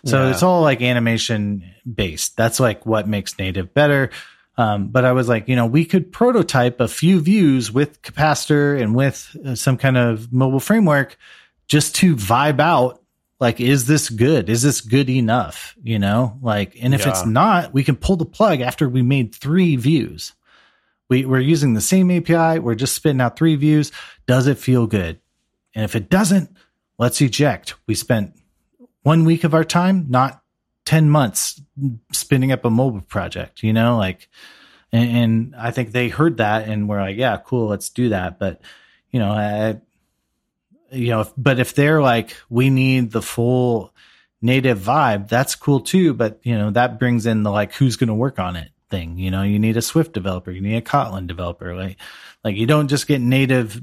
[0.04, 0.30] So Yeah.
[0.30, 2.36] it's all like animation based.
[2.36, 4.10] That's like what makes native better.
[4.56, 8.80] Um, but I was like, you know, we could prototype a few views with capacitor
[8.80, 11.16] and with uh, some kind of mobile framework
[11.68, 13.01] just to vibe out
[13.42, 14.48] Like, is this good?
[14.48, 15.74] Is this good enough?
[15.82, 17.08] You know, like, and if Yeah.
[17.08, 20.32] it's not, we can pull the plug after we made three views.
[21.10, 22.60] We, we're using the same API.
[22.60, 23.90] We're just spitting out three views.
[24.28, 25.18] Does it feel good?
[25.74, 26.56] And if it doesn't,
[27.00, 27.74] let's eject.
[27.88, 28.32] We spent
[29.02, 30.40] one week of our time, not
[30.84, 31.60] 10 months
[32.12, 34.28] spinning up a mobile project, you know, like,
[34.92, 38.38] and, and I think they heard that and were like, yeah, cool, let's do that.
[38.38, 38.60] But,
[39.10, 39.80] you know, I,
[40.92, 43.92] you know, if, but if they're like, we need the full
[44.40, 46.14] native vibe, that's cool too.
[46.14, 49.18] But, you know, that brings in the like, who's going to work on it thing.
[49.18, 51.74] You know, you need a Swift developer, you need a Kotlin developer.
[51.74, 51.96] Like,
[52.44, 53.80] like you don't just get native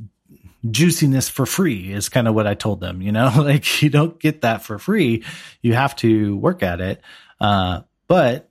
[0.70, 4.20] juiciness for free is kind of what I told them, you know, like you don't
[4.20, 5.24] get that for free.
[5.62, 7.02] You have to work at it.
[7.40, 8.50] Uh, but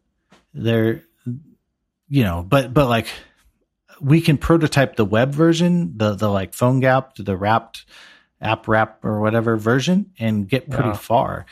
[0.55, 1.03] they're,
[2.09, 3.09] you know, but, but like
[4.01, 7.85] we can prototype the web version, the, the like PhoneGap, the wrapped
[8.41, 10.97] app wrap or whatever version and get pretty Yeah.
[10.97, 11.47] far.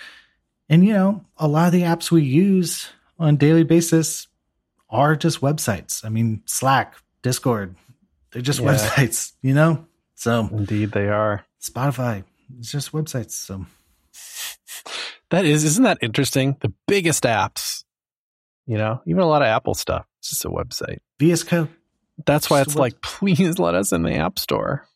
[0.69, 4.29] And, you know, a lot of the apps we use on a daily basis
[4.91, 6.05] are just websites.
[6.05, 7.75] I mean, Slack, Discord,
[8.33, 8.75] they're just Yeah.
[8.75, 9.87] websites, you know?
[10.15, 11.45] So Indeed, they are.
[11.61, 12.25] Spotify,
[12.59, 13.33] it's just websites.
[13.33, 13.67] So
[15.31, 16.57] That is, isn't that interesting?
[16.61, 17.83] The biggest apps,
[18.67, 20.07] you know, even a lot of Apple stuff.
[20.21, 20.99] It's just a website.
[21.19, 21.69] VS Code.
[22.25, 24.87] That's why Just it's like, please let us in the App Store.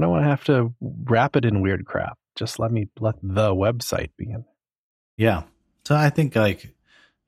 [0.00, 2.16] I don't want to have to wrap it in weird crap.
[2.36, 4.44] Just let me let the website be in.
[5.18, 5.42] Yeah.
[5.86, 6.74] So I think like,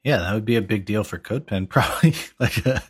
[0.05, 2.83] yeah, that would be a big deal for CodePen, probably like a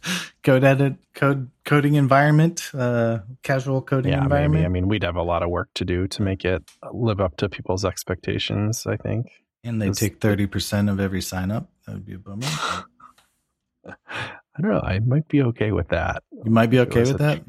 [0.45, 4.53] code edit, code coding environment, uh, casual coding Yeah, environment.
[4.63, 4.65] maybe.
[4.65, 6.63] I mean, we'd have a lot of work to do to make it
[6.93, 8.87] live up to people's expectations.
[8.87, 9.27] I think.
[9.65, 11.69] and they take 30% of every sign up.
[11.87, 12.47] That would be a bummer.
[14.57, 14.81] I don't know.
[14.83, 16.23] I might be okay with that.
[16.45, 17.43] You might be okay with a- that.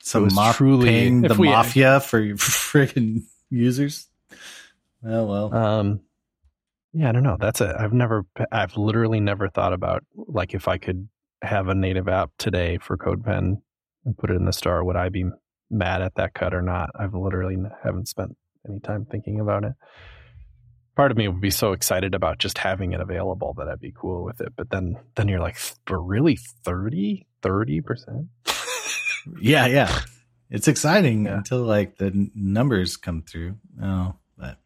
[0.00, 4.08] Some was truly- paying the we- mafia for your friggin' users.
[5.06, 5.54] Oh well.
[5.54, 6.00] Um,
[6.92, 7.36] yeah, I don't know.
[7.40, 7.76] That's a.
[7.78, 8.24] I've never.
[8.52, 11.08] I've literally never thought about like if I could
[11.42, 13.60] have a native app today for CodePen
[14.04, 15.24] and put it in the store, would I be
[15.70, 16.90] mad at that cut or not?
[16.94, 18.36] I've literally haven't spent
[18.68, 19.72] any time thinking about it.
[20.96, 23.92] Part of me would be so excited about just having it available that I'd be
[23.96, 24.52] cool with it.
[24.56, 28.26] But then, then you're like, but really 30, 30 percent?
[29.40, 30.00] yeah, yeah.
[30.50, 31.38] It's exciting Yeah.
[31.38, 33.56] until like the numbers come through.
[33.82, 34.58] Oh, but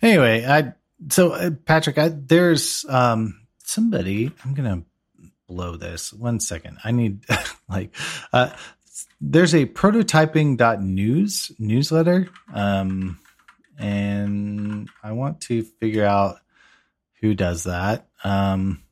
[0.00, 0.72] anyway, I
[1.10, 4.30] so uh, Patrick, I, there's um somebody.
[4.44, 4.84] I'm gonna
[5.46, 6.12] blow this.
[6.14, 6.78] One second.
[6.82, 7.24] I need
[7.68, 7.94] like
[8.32, 8.50] uh
[9.20, 12.28] there's a prototyping.news newsletter.
[12.54, 13.18] Um
[13.78, 16.36] and I want to figure out
[17.20, 18.08] who does that.
[18.24, 18.82] Um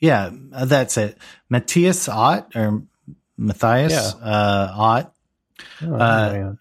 [0.00, 1.16] yeah, that's it.
[1.48, 2.82] Matthias Ott or
[3.36, 4.24] Matthias Yeah.
[4.24, 5.14] uh, Ott.
[5.82, 6.54] Oh, Uh.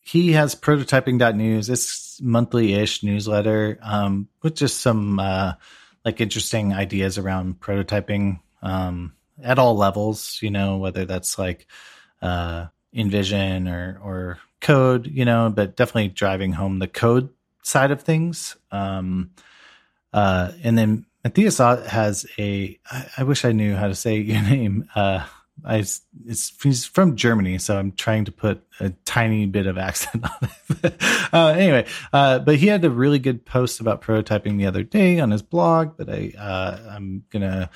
[0.00, 1.70] He has prototyping.news.
[1.70, 5.54] It's monthly ish newsletter um, with just some uh,
[6.04, 11.66] like interesting ideas around prototyping um, at all levels, you know, whether that's like
[12.20, 17.28] uh, InVision or, or code, you know, but definitely driving home the code
[17.62, 18.56] side of things.
[18.72, 19.30] Um,
[20.12, 24.42] uh, and then Matthias has a, I, I wish I knew how to say your
[24.42, 24.88] name.
[24.94, 25.26] Uh,
[25.64, 30.24] I, it's, he's from Germany, so I'm trying to put a tiny bit of accent
[30.24, 30.48] on
[30.82, 30.94] it.
[31.32, 35.20] uh, anyway, uh, but he had a really good post about prototyping the other day
[35.20, 37.68] on his blog, but I, uh, I'm gonna,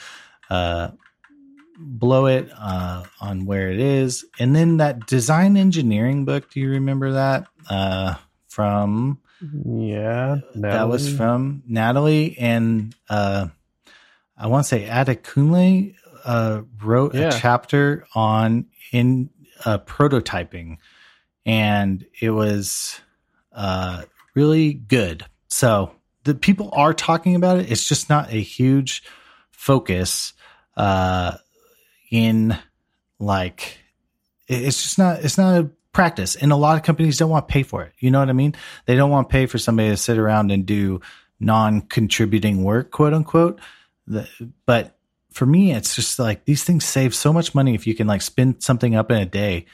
[0.49, 0.91] uh,
[1.79, 4.25] blow it, uh, on where it is.
[4.39, 7.47] And then that design engineering book, do you remember that?
[7.71, 8.15] Uh,
[8.49, 9.21] from,
[9.65, 13.49] yeah, that was from Natalie and uh,
[14.37, 17.29] I want to say Adekunle uh, wrote Yeah.
[17.29, 19.31] a chapter on in
[19.65, 20.79] uh, prototyping,
[21.45, 23.01] and it was
[23.53, 24.03] uh,
[24.35, 25.25] really good.
[25.49, 25.93] So
[26.25, 27.71] the people are talking about it.
[27.71, 29.03] It's just not a huge
[29.51, 30.33] focus
[30.77, 31.39] uh,
[32.11, 32.59] in
[33.19, 33.79] like
[34.47, 36.37] it's just not it's not a practice.
[36.37, 37.93] And a lot of companies don't want to pay for it.
[37.99, 38.55] You know what i mean?
[38.87, 41.01] They don't want to pay for somebody to sit around and do
[41.41, 43.61] non-contributing work quote unquote.
[44.67, 44.97] But
[45.33, 48.23] for me it's just like these things save so much money if you can like
[48.23, 49.67] spin something up in a day.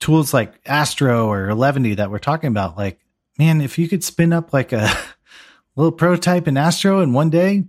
[0.00, 2.98] Tools like astro or eleventy that we're talking about like
[3.38, 4.92] man if you could spin up like a
[5.76, 7.64] little prototype in astro in one day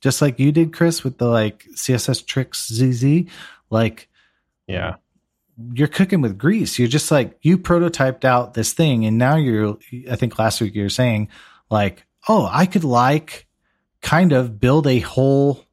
[0.00, 3.28] just like you did chris with the like css tricks zz
[3.70, 4.08] like
[4.66, 4.96] yeah.
[5.72, 6.78] you're cooking with grease.
[6.78, 9.78] You're just like you prototyped out this thing, and now you're.
[10.10, 11.28] I think last week you were saying
[11.70, 13.46] like, oh, I could like
[14.00, 15.64] kind of build a whole.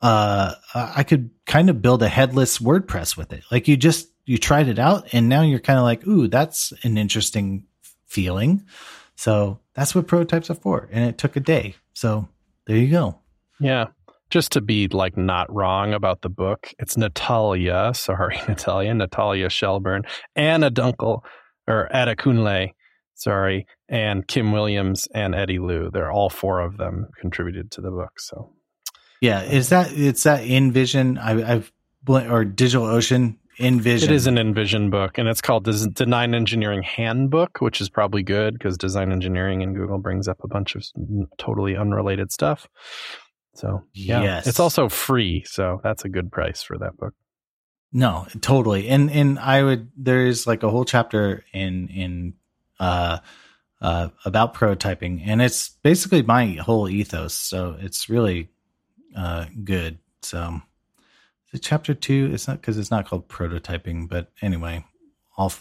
[0.00, 3.42] Uh, I could kind of build a headless WordPress with it.
[3.50, 6.72] Like you just you tried it out, and now you're kind of like, ooh, that's
[6.82, 7.64] an interesting
[8.06, 8.64] feeling.
[9.16, 10.88] So that's what prototypes are for.
[10.92, 11.76] And it took a day.
[11.94, 12.28] So
[12.66, 13.20] there you go.
[13.60, 13.86] Yeah.
[14.28, 20.02] Just to be like not wrong about the book, it's Natalya, sorry, Natalya, Natalya Shelburne,
[20.34, 21.20] Anna Dunkel,
[21.68, 22.72] or Adekunle,
[23.14, 25.90] sorry, and Kim Williams and Eddie Lou.
[25.92, 28.18] They're all four of them contributed to the book.
[28.18, 28.52] So
[29.20, 31.18] yeah, is that it's that InVision?
[31.18, 31.72] I, I've
[32.08, 34.04] or Digital DigitalOcean InVision.
[34.04, 38.54] It is an InVision book, and it's called Design Engineering Handbook, which is probably good
[38.54, 40.84] because design engineering in Google brings up a bunch of
[41.38, 42.68] totally unrelated stuff.
[43.56, 44.46] So yeah, yes.
[44.46, 47.14] it's also free, so that's a good price for that book.
[47.92, 48.88] No, totally.
[48.88, 52.34] And and I would there is like a whole chapter in in
[52.78, 53.18] uh
[53.80, 57.32] uh about prototyping and it's basically my whole ethos.
[57.32, 58.50] So it's really
[59.16, 59.98] uh good.
[60.20, 60.60] So
[61.52, 64.84] the chapter 2 it's not cuz it's not called prototyping, but anyway,
[65.38, 65.54] I'll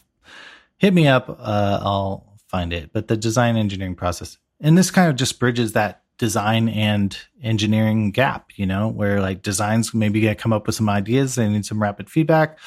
[0.78, 2.92] hit me up uh I'll find it.
[2.92, 8.12] But the design engineering process and this kind of just bridges that design and engineering
[8.12, 11.66] gap, you know, where like designs maybe gonna come up with some ideas, they need
[11.66, 12.58] some rapid feedback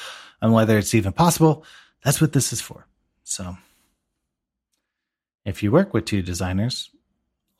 [0.41, 1.63] on whether it's even possible.
[2.03, 2.87] That's what this is for.
[3.23, 3.57] So
[5.45, 6.89] if you work with two designers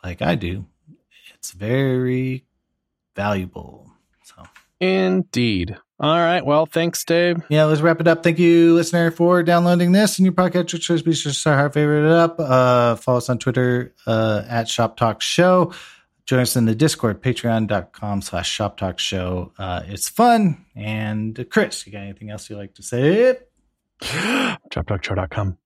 [0.03, 0.65] like I do,
[1.33, 2.45] it's very
[3.15, 3.91] valuable.
[4.23, 4.43] So
[4.79, 5.77] indeed.
[6.01, 6.45] All right.
[6.45, 7.43] Well, thanks, Dave.
[7.49, 8.23] Yeah, let's wrap it up.
[8.23, 11.01] Thank you, listener, for downloading this and your podcast choice.
[11.01, 12.39] Be sure to start our favorite it up.
[12.39, 15.73] Uh, follow us on Twitter uh, at Shop Talk Show.
[16.25, 19.51] Join us in the Discord, patreon.com slash Shop Talk Show.
[19.57, 20.65] Uh, it's fun.
[20.75, 23.37] And uh, Chris, you got anything else you'd like to say?
[24.01, 25.57] ShopTalkShow.com.